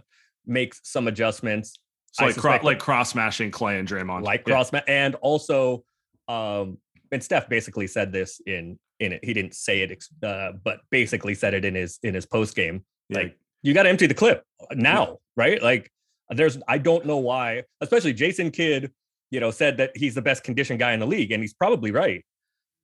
makes 0.47 0.81
some 0.85 1.09
adjustments 1.09 1.79
so 2.13 2.27
like 2.27 2.37
cro- 2.37 2.61
like 2.63 2.79
cross 2.79 3.15
mashing 3.15 3.51
Klay 3.51 3.79
and 3.79 3.89
Draymond. 3.89 4.23
Like 4.23 4.45
cross 4.45 4.71
yeah. 4.73 4.83
and 4.87 5.15
also 5.17 5.85
um 6.29 6.79
and 7.11 7.23
Steph 7.23 7.49
basically 7.49 7.87
said 7.87 8.13
this 8.13 8.41
in 8.47 8.79
in 9.01 9.13
it. 9.13 9.25
He 9.25 9.35
didn't 9.35 9.55
say 9.55 9.83
it 9.83 10.05
uh, 10.23 10.53
but 10.63 10.81
basically 10.91 11.35
said 11.35 11.55
it 11.55 11.65
in 11.65 11.75
his 11.75 11.99
in 12.03 12.15
his 12.15 12.27
post 12.27 12.55
game. 12.55 12.85
Yeah. 13.09 13.19
Like 13.19 13.39
you 13.63 13.75
got 13.75 13.85
to 13.85 13.89
empty 13.89 14.07
the 14.07 14.15
clip 14.15 14.45
now, 14.73 15.07
yeah. 15.07 15.15
right? 15.37 15.63
Like 15.63 15.91
there's 16.31 16.59
I 16.69 16.79
don't 16.79 17.05
know 17.05 17.19
why, 17.19 17.65
especially 17.81 18.13
Jason 18.13 18.51
Kidd 18.51 18.93
you 19.35 19.41
know, 19.41 19.51
said 19.51 19.79
that 19.79 19.91
he's 19.97 20.15
the 20.15 20.23
best 20.23 20.45
conditioned 20.45 20.79
guy 20.79 20.93
in 20.93 21.01
the 21.01 21.07
league, 21.07 21.33
and 21.33 21.43
he's 21.43 21.53
probably 21.53 21.91
right. 21.91 22.25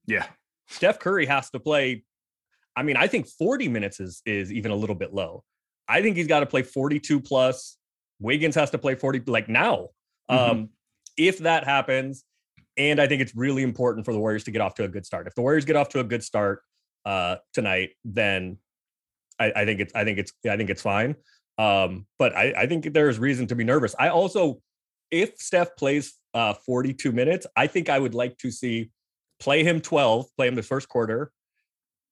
Yeah. 0.09 0.27
Steph 0.67 0.99
Curry 0.99 1.25
has 1.27 1.49
to 1.51 1.61
play. 1.61 2.03
I 2.75 2.83
mean, 2.83 2.97
I 2.97 3.07
think 3.07 3.29
40 3.29 3.69
minutes 3.69 4.01
is 4.01 4.21
is 4.27 4.53
even 4.53 4.73
a 4.73 4.75
little 4.75 4.97
bit 4.97 5.15
low. 5.15 5.45
I 5.91 6.03
think 6.03 6.17
he's 6.17 6.27
got 6.27 6.41
to 6.41 6.47
play 6.47 6.63
42 6.63 7.21
plus. 7.21 7.77
Wiggins 8.21 8.55
has 8.55 8.71
to 8.71 8.79
play 8.79 8.95
40 8.95 9.23
like 9.27 9.49
now. 9.49 9.89
Mm-hmm. 10.31 10.51
Um, 10.51 10.69
if 11.17 11.39
that 11.39 11.65
happens, 11.65 12.25
and 12.77 13.01
I 13.01 13.07
think 13.07 13.21
it's 13.21 13.35
really 13.35 13.63
important 13.63 14.07
for 14.07 14.13
the 14.13 14.19
Warriors 14.19 14.45
to 14.45 14.51
get 14.51 14.61
off 14.61 14.75
to 14.77 14.85
a 14.85 14.89
good 14.89 15.05
start. 15.05 15.27
If 15.27 15.35
the 15.35 15.43
Warriors 15.43 15.65
get 15.65 15.77
off 15.77 15.89
to 15.91 16.01
a 16.01 16.05
good 16.05 16.23
start 16.23 16.63
uh, 17.05 17.37
tonight, 17.53 17.91
then 18.05 18.59
I, 19.39 19.53
I, 19.57 19.65
think 19.65 19.81
it's 19.81 19.95
I 19.95 20.05
think 20.05 20.19
it's 20.19 20.33
I 20.49 20.57
think 20.57 20.71
it's 20.71 20.83
fine. 20.83 21.17
Um, 21.59 22.07
but 22.19 22.35
I, 22.35 22.55
I 22.57 22.67
think 22.67 22.95
there 22.95 23.09
is 23.09 23.19
reason 23.19 23.47
to 23.49 23.55
be 23.55 23.65
nervous. 23.65 23.95
I 23.99 24.09
also, 24.09 24.63
if 25.11 25.37
Steph 25.39 25.77
plays 25.77 26.21
uh, 26.35 26.55
42 26.55 27.13
minutes. 27.13 27.47
I 27.57 27.67
think 27.67 27.89
I 27.89 27.99
would 27.99 28.15
like 28.15 28.39
to 28.39 28.51
see 28.51 28.91
play 29.39 29.65
him 29.65 29.81
12, 29.81 30.27
play 30.37 30.49
him 30.49 30.55
the 30.55 30.63
first 30.63 30.89
quarter, 30.89 31.33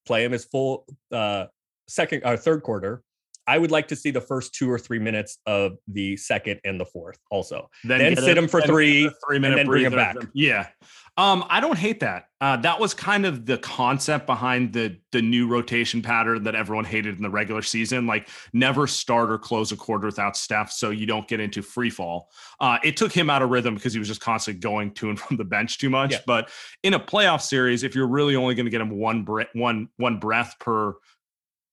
play 0.07 0.25
him 0.25 0.33
his 0.33 0.45
full 0.45 0.87
uh, 1.13 1.47
second 1.87 2.23
or 2.25 2.35
uh, 2.35 2.37
third 2.37 2.63
quarter. 2.63 3.03
I 3.49 3.57
would 3.57 3.71
like 3.71 3.89
to 3.89 3.97
see 3.97 4.11
the 4.11 4.21
first 4.21 4.55
two 4.55 4.71
or 4.71 4.79
three 4.79 4.99
minutes 4.99 5.39
of 5.47 5.79
the 5.89 6.19
second 6.19 6.61
and 6.65 6.79
the 6.79 6.85
fourth 6.85 7.19
also. 7.31 7.71
Then, 7.83 8.01
then 8.01 8.17
sit 8.17 8.37
a, 8.37 8.43
him 8.43 8.47
for 8.47 8.61
three, 8.61 9.11
three 9.27 9.39
minute 9.39 9.59
and 9.59 9.67
bring 9.67 9.85
him 9.85 9.95
back. 9.95 10.17
Yeah. 10.35 10.69
Um, 11.17 11.45
I 11.49 11.59
don't 11.59 11.79
hate 11.79 11.99
that. 12.01 12.27
Uh, 12.41 12.59
that 12.59 12.79
was 12.79 12.95
kind 12.95 13.27
of 13.27 13.45
the 13.45 13.59
concept 13.59 14.27
behind 14.27 14.73
the 14.73 15.01
the 15.11 15.21
new 15.21 15.49
rotation 15.49 16.01
pattern 16.01 16.45
that 16.45 16.55
everyone 16.55 16.85
hated 16.85 17.17
in 17.17 17.23
the 17.23 17.31
regular 17.31 17.63
season. 17.63 18.07
Like 18.07 18.29
never 18.53 18.87
start 18.87 19.31
or 19.31 19.39
close 19.39 19.73
a 19.73 19.77
quarter 19.77 20.07
without 20.07 20.37
Steph, 20.37 20.71
so 20.71 20.91
you 20.91 21.07
don't 21.07 21.27
get 21.27 21.41
into 21.41 21.61
free 21.61 21.91
fall. 21.91 22.29
Uh, 22.61 22.79
it 22.85 22.97
took 22.97 23.13
him 23.13 23.31
out 23.31 23.43
of 23.43 23.51
rhythm 23.51 23.75
because 23.75 23.95
he 23.95 23.99
was 23.99 24.07
just 24.07 24.21
constantly 24.21 24.61
going 24.61 24.93
to 24.95 25.09
and 25.09 25.19
from 25.19 25.39
the 25.39 25.45
bench 25.45 25.79
too 25.79 25.91
much. 25.91 26.13
Yeah. 26.13 26.19
But 26.25 26.51
in 26.85 26.95
a 26.95 27.01
playoff 27.01 27.41
series, 27.41 27.83
if 27.83 27.97
you're 27.97 28.07
really 28.07 28.37
only 28.37 28.55
going 28.55 28.67
to 28.67 28.71
get 28.71 28.81
him 28.81 28.91
one 28.91 29.25
bre- 29.25 29.51
one 29.55 29.89
one 29.97 30.21
breath 30.21 30.55
per 30.61 30.95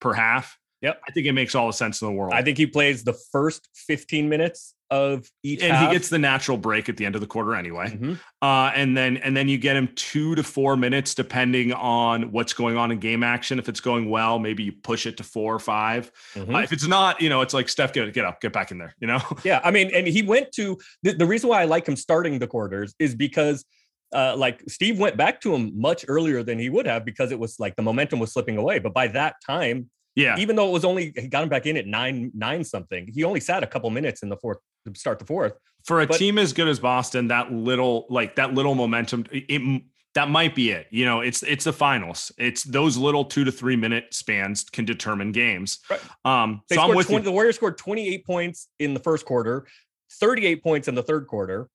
per 0.01 0.13
half, 0.13 0.57
Yep. 0.85 1.01
I 1.07 1.11
think 1.11 1.25
it 1.25 1.31
makes 1.31 1.55
all 1.55 1.65
the 1.65 1.73
sense 1.73 2.01
in 2.01 2.07
the 2.07 2.13
world. 2.13 2.33
I 2.33 2.43
think 2.43 2.59
he 2.59 2.67
plays 2.67 3.03
the 3.03 3.17
first 3.31 3.67
15 3.73 4.29
minutes 4.29 4.75
of 4.91 5.27
each 5.41 5.63
and 5.63 5.73
half. 5.73 5.89
he 5.89 5.95
gets 5.95 6.09
the 6.09 6.19
natural 6.19 6.57
break 6.57 6.89
at 6.89 6.97
the 6.97 7.07
end 7.07 7.15
of 7.15 7.21
the 7.21 7.25
quarter 7.25 7.55
anyway 7.55 7.87
mm-hmm. 7.87 8.13
uh, 8.43 8.69
and 8.75 8.95
then 8.95 9.17
and 9.17 9.35
then 9.35 9.47
you 9.47 9.57
get 9.57 9.75
him 9.75 9.89
two 9.95 10.35
to 10.35 10.43
four 10.43 10.77
minutes 10.77 11.15
depending 11.15 11.73
on 11.73 12.31
what's 12.31 12.53
going 12.53 12.77
on 12.77 12.91
in 12.91 12.99
game 12.99 13.23
action 13.23 13.57
if 13.57 13.67
it's 13.67 13.79
going 13.79 14.11
well 14.11 14.37
maybe 14.37 14.61
you 14.61 14.71
push 14.71 15.07
it 15.07 15.17
to 15.17 15.23
four 15.23 15.55
or 15.55 15.59
5 15.59 16.11
mm-hmm. 16.35 16.55
uh, 16.55 16.59
if 16.59 16.71
it's 16.71 16.85
not 16.85 17.19
you 17.19 17.29
know 17.29 17.41
it's 17.41 17.51
like 17.53 17.67
steph 17.67 17.93
get, 17.93 18.13
get 18.13 18.25
up 18.25 18.39
get 18.41 18.53
back 18.53 18.69
in 18.69 18.77
there 18.77 18.93
you 18.99 19.07
know 19.07 19.19
yeah 19.43 19.59
i 19.63 19.71
mean 19.71 19.89
and 19.91 20.05
he 20.05 20.21
went 20.21 20.51
to 20.51 20.77
the, 21.01 21.13
the 21.13 21.25
reason 21.25 21.49
why 21.49 21.61
i 21.61 21.65
like 21.65 21.87
him 21.87 21.95
starting 21.95 22.37
the 22.37 22.47
quarters 22.47 22.93
is 22.99 23.15
because 23.15 23.65
uh, 24.13 24.35
like 24.37 24.63
Steve 24.67 24.97
went 24.97 25.17
back 25.17 25.41
to 25.41 25.53
him 25.53 25.71
much 25.75 26.05
earlier 26.07 26.41
than 26.41 26.57
he 26.57 26.69
would 26.69 26.85
have 26.85 27.03
because 27.03 27.31
it 27.31 27.39
was 27.39 27.59
like 27.59 27.75
the 27.75 27.81
momentum 27.81 28.19
was 28.19 28.31
slipping 28.31 28.55
away. 28.55 28.79
But 28.79 28.93
by 28.93 29.07
that 29.07 29.35
time, 29.45 29.89
yeah. 30.15 30.37
Even 30.37 30.55
though 30.55 30.69
it 30.69 30.71
was 30.71 30.85
only 30.85 31.13
he 31.15 31.27
got 31.27 31.43
him 31.43 31.49
back 31.49 31.65
in 31.65 31.77
at 31.77 31.87
nine 31.87 32.31
nine 32.33 32.63
something, 32.63 33.09
he 33.13 33.23
only 33.23 33.39
sat 33.39 33.63
a 33.63 33.67
couple 33.67 33.89
minutes 33.89 34.23
in 34.23 34.29
the 34.29 34.37
fourth 34.37 34.57
to 34.85 34.99
start 34.99 35.19
the 35.19 35.25
fourth. 35.25 35.53
For 35.85 36.01
a 36.01 36.07
but, 36.07 36.17
team 36.17 36.39
as 36.39 36.53
good 36.53 36.67
as 36.67 36.79
Boston, 36.79 37.27
that 37.27 37.51
little 37.51 38.07
like 38.09 38.35
that 38.37 38.53
little 38.53 38.75
momentum, 38.75 39.25
it, 39.31 39.83
that 40.15 40.29
might 40.29 40.55
be 40.55 40.71
it. 40.71 40.87
You 40.89 41.05
know, 41.05 41.19
it's 41.19 41.43
it's 41.43 41.65
the 41.65 41.73
finals. 41.73 42.31
It's 42.37 42.63
those 42.63 42.97
little 42.97 43.25
two 43.25 43.43
to 43.43 43.51
three 43.51 43.75
minute 43.75 44.13
spans 44.13 44.63
can 44.63 44.85
determine 44.85 45.31
games. 45.31 45.79
Right. 45.89 45.99
Um, 46.23 46.61
they 46.69 46.75
so 46.75 46.81
I'm 46.81 46.95
with 46.95 47.07
20, 47.07 47.21
you. 47.21 47.25
The 47.25 47.31
Warriors 47.31 47.57
scored 47.57 47.77
28 47.77 48.25
points 48.25 48.69
in 48.79 48.93
the 48.93 48.99
first 48.99 49.25
quarter, 49.25 49.67
38 50.13 50.63
points 50.63 50.87
in 50.87 50.95
the 50.95 51.03
third 51.03 51.27
quarter, 51.27 51.69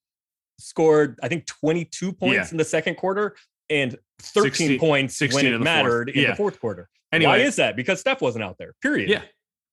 scored 0.58 1.18
I 1.22 1.28
think 1.28 1.46
22 1.46 2.12
points 2.12 2.34
yeah. 2.34 2.50
in 2.50 2.56
the 2.56 2.64
second 2.64 2.96
quarter, 2.96 3.36
and 3.68 3.96
13 4.20 4.52
16, 4.52 4.78
points 4.78 5.16
16 5.16 5.44
when 5.44 5.54
it 5.54 5.58
mattered 5.60 6.08
fourth. 6.08 6.16
in 6.16 6.22
yeah. 6.22 6.30
the 6.30 6.36
fourth 6.36 6.60
quarter. 6.60 6.88
Anyway, 7.12 7.30
why 7.30 7.38
is 7.38 7.56
that? 7.56 7.76
Because 7.76 8.00
Steph 8.00 8.20
wasn't 8.20 8.44
out 8.44 8.56
there. 8.58 8.74
Period. 8.80 9.10
Yeah. 9.10 9.22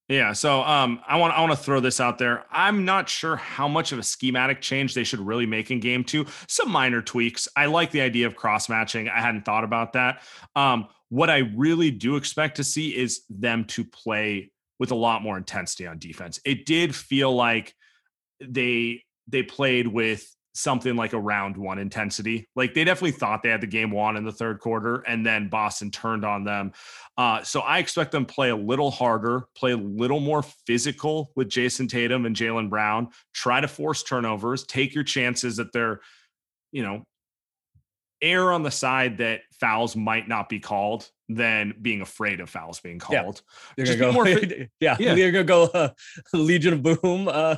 Yeah, 0.09 0.31
so 0.31 0.61
um, 0.61 1.01
I 1.05 1.17
want 1.17 1.33
I 1.33 1.41
want 1.41 1.51
to 1.51 1.57
throw 1.57 1.81
this 1.81 1.99
out 1.99 2.17
there. 2.17 2.45
I'm 2.49 2.85
not 2.85 3.09
sure 3.09 3.35
how 3.35 3.67
much 3.67 3.91
of 3.91 3.99
a 3.99 4.03
schematic 4.03 4.61
change 4.61 4.93
they 4.93 5.03
should 5.03 5.19
really 5.19 5.45
make 5.45 5.69
in 5.69 5.81
game 5.81 6.05
two. 6.05 6.25
Some 6.47 6.71
minor 6.71 7.01
tweaks. 7.01 7.49
I 7.57 7.65
like 7.65 7.91
the 7.91 7.99
idea 7.99 8.25
of 8.25 8.33
cross 8.33 8.69
matching. 8.69 9.09
I 9.09 9.19
hadn't 9.19 9.43
thought 9.43 9.65
about 9.65 9.93
that. 9.93 10.21
Um, 10.55 10.87
what 11.09 11.29
I 11.29 11.39
really 11.55 11.91
do 11.91 12.15
expect 12.15 12.55
to 12.55 12.63
see 12.63 12.95
is 12.95 13.23
them 13.29 13.65
to 13.65 13.83
play 13.83 14.51
with 14.79 14.91
a 14.91 14.95
lot 14.95 15.23
more 15.23 15.37
intensity 15.37 15.87
on 15.87 15.99
defense. 15.99 16.39
It 16.45 16.65
did 16.65 16.95
feel 16.95 17.35
like 17.35 17.75
they 18.39 19.03
they 19.27 19.43
played 19.43 19.87
with 19.87 20.25
something 20.57 20.95
like 20.95 21.13
a 21.13 21.19
round 21.19 21.55
one 21.55 21.77
intensity. 21.77 22.49
Like 22.55 22.73
they 22.73 22.83
definitely 22.83 23.11
thought 23.11 23.43
they 23.43 23.49
had 23.49 23.61
the 23.61 23.67
game 23.67 23.91
won 23.91 24.17
in 24.17 24.25
the 24.25 24.31
third 24.31 24.59
quarter, 24.59 24.97
and 25.07 25.25
then 25.25 25.49
Boston 25.49 25.91
turned 25.91 26.25
on 26.25 26.43
them. 26.43 26.71
Uh, 27.17 27.43
so 27.43 27.61
I 27.61 27.77
expect 27.77 28.11
them 28.11 28.25
play 28.25 28.49
a 28.49 28.55
little 28.55 28.91
harder, 28.91 29.43
play 29.55 29.71
a 29.71 29.77
little 29.77 30.19
more 30.19 30.43
physical 30.65 31.31
with 31.35 31.49
Jayson 31.49 31.87
Tatum 31.87 32.25
and 32.25 32.35
Jaylen 32.35 32.69
Brown. 32.69 33.09
Try 33.33 33.61
to 33.61 33.67
force 33.67 34.03
turnovers, 34.03 34.63
take 34.63 34.95
your 34.95 35.03
chances 35.03 35.57
that 35.57 35.71
they're, 35.73 36.01
you 36.71 36.83
know, 36.83 37.03
err 38.21 38.51
on 38.51 38.63
the 38.63 38.71
side 38.71 39.17
that 39.19 39.41
fouls 39.59 39.95
might 39.95 40.27
not 40.27 40.49
be 40.49 40.59
called 40.59 41.09
than 41.29 41.73
being 41.81 42.01
afraid 42.01 42.39
of 42.39 42.49
fouls 42.49 42.79
being 42.79 42.99
called. 42.99 43.41
Yeah, 43.77 43.85
you're 43.85 43.97
gonna 43.97 43.99
go. 43.99 44.11
More, 44.11 44.27
yeah, 44.79 44.95
yeah, 44.99 45.13
you're 45.13 45.31
gonna 45.31 45.43
go 45.43 45.63
uh, 45.65 45.89
Legion 46.33 46.73
of 46.73 46.83
Boom. 46.83 47.27
Uh, 47.27 47.57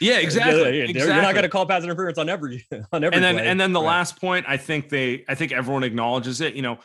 yeah, 0.00 0.18
exactly. 0.18 0.76
You're, 0.76 0.84
exactly. 0.84 1.14
you're 1.14 1.22
not 1.22 1.34
gonna 1.34 1.48
call 1.48 1.66
pass 1.66 1.84
interference 1.84 2.18
on 2.18 2.28
every 2.28 2.66
on 2.92 3.04
every. 3.04 3.14
And 3.14 3.24
then 3.24 3.36
play. 3.36 3.46
and 3.46 3.60
then 3.60 3.72
the 3.72 3.80
right. 3.80 3.86
last 3.86 4.20
point, 4.20 4.46
I 4.48 4.56
think 4.56 4.88
they, 4.88 5.24
I 5.28 5.34
think 5.34 5.52
everyone 5.52 5.84
acknowledges 5.84 6.40
it. 6.40 6.54
You 6.54 6.62
know, 6.62 6.78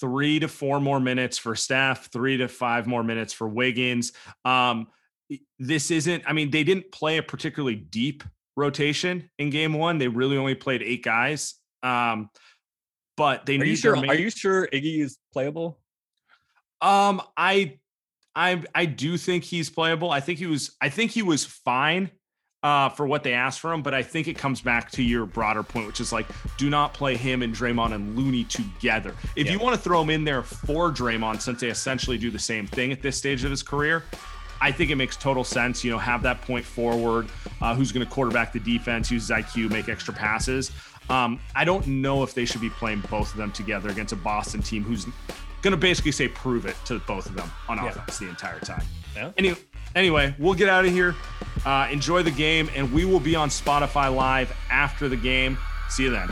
three 0.00 0.38
to 0.40 0.48
four 0.48 0.80
more 0.80 1.00
minutes 1.00 1.38
for 1.38 1.54
Steph, 1.54 2.10
three 2.12 2.36
to 2.36 2.48
five 2.48 2.86
more 2.86 3.02
minutes 3.02 3.32
for 3.32 3.48
Wiggins. 3.48 4.12
Um, 4.44 4.86
this 5.58 5.90
isn't. 5.90 6.22
I 6.26 6.32
mean, 6.32 6.50
they 6.50 6.64
didn't 6.64 6.92
play 6.92 7.18
a 7.18 7.22
particularly 7.22 7.76
deep 7.76 8.22
rotation 8.56 9.30
in 9.38 9.50
game 9.50 9.74
one. 9.74 9.98
They 9.98 10.08
really 10.08 10.36
only 10.36 10.54
played 10.54 10.82
eight 10.82 11.02
guys. 11.02 11.54
Um, 11.82 12.30
but 13.16 13.46
they 13.46 13.56
are 13.56 13.58
need 13.58 13.68
you 13.68 13.76
sure, 13.76 13.96
main... 13.96 14.10
Are 14.10 14.14
you 14.14 14.30
sure 14.30 14.68
Iggy 14.72 15.00
is 15.00 15.18
playable? 15.32 15.78
Um, 16.80 17.22
I, 17.36 17.78
I, 18.34 18.62
I 18.74 18.86
do 18.86 19.16
think 19.16 19.44
he's 19.44 19.70
playable. 19.70 20.10
I 20.10 20.20
think 20.20 20.38
he 20.38 20.46
was. 20.46 20.76
I 20.80 20.88
think 20.88 21.10
he 21.10 21.22
was 21.22 21.44
fine 21.44 22.10
uh, 22.62 22.88
for 22.90 23.06
what 23.06 23.22
they 23.22 23.32
asked 23.32 23.60
for 23.60 23.72
him. 23.72 23.82
But 23.82 23.94
I 23.94 24.02
think 24.02 24.28
it 24.28 24.38
comes 24.38 24.60
back 24.60 24.90
to 24.92 25.02
your 25.02 25.26
broader 25.26 25.62
point, 25.62 25.86
which 25.86 26.00
is 26.00 26.12
like, 26.12 26.26
do 26.56 26.70
not 26.70 26.94
play 26.94 27.16
him 27.16 27.42
and 27.42 27.54
Draymond 27.54 27.92
and 27.92 28.16
Looney 28.16 28.44
together. 28.44 29.14
If 29.36 29.46
yeah. 29.46 29.52
you 29.52 29.58
want 29.58 29.74
to 29.74 29.80
throw 29.80 30.00
him 30.02 30.10
in 30.10 30.24
there 30.24 30.42
for 30.42 30.90
Draymond, 30.90 31.40
since 31.40 31.60
they 31.60 31.68
essentially 31.68 32.18
do 32.18 32.30
the 32.30 32.38
same 32.38 32.66
thing 32.66 32.92
at 32.92 33.02
this 33.02 33.16
stage 33.16 33.44
of 33.44 33.50
his 33.50 33.62
career, 33.62 34.04
I 34.60 34.70
think 34.70 34.90
it 34.90 34.96
makes 34.96 35.16
total 35.16 35.42
sense. 35.42 35.82
You 35.82 35.90
know, 35.90 35.98
have 35.98 36.22
that 36.22 36.40
point 36.42 36.64
forward 36.64 37.28
uh, 37.60 37.74
who's 37.74 37.90
going 37.90 38.06
to 38.06 38.12
quarterback 38.12 38.52
the 38.52 38.60
defense, 38.60 39.10
use 39.10 39.28
his 39.28 39.36
IQ, 39.36 39.70
make 39.70 39.88
extra 39.88 40.14
passes. 40.14 40.70
Um, 41.10 41.40
I 41.54 41.64
don't 41.64 41.86
know 41.86 42.22
if 42.22 42.34
they 42.34 42.44
should 42.44 42.60
be 42.60 42.70
playing 42.70 43.02
both 43.10 43.32
of 43.32 43.36
them 43.36 43.52
together 43.52 43.88
against 43.88 44.12
a 44.12 44.16
Boston 44.16 44.62
team 44.62 44.82
who's 44.82 45.06
going 45.62 45.72
to 45.72 45.76
basically 45.76 46.12
say 46.12 46.28
prove 46.28 46.66
it 46.66 46.76
to 46.86 46.98
both 47.00 47.26
of 47.26 47.34
them 47.34 47.50
on 47.68 47.78
yeah. 47.78 47.88
offense 47.88 48.18
the 48.18 48.28
entire 48.28 48.60
time. 48.60 48.84
Yeah. 49.14 49.32
Anyway, 49.36 49.58
anyway, 49.94 50.34
we'll 50.38 50.54
get 50.54 50.68
out 50.68 50.84
of 50.84 50.90
here. 50.90 51.14
Uh, 51.64 51.88
enjoy 51.90 52.22
the 52.22 52.30
game, 52.30 52.70
and 52.74 52.92
we 52.92 53.04
will 53.04 53.20
be 53.20 53.36
on 53.36 53.48
Spotify 53.48 54.14
Live 54.14 54.54
after 54.70 55.08
the 55.08 55.16
game. 55.16 55.58
See 55.88 56.04
you 56.04 56.10
then. 56.10 56.30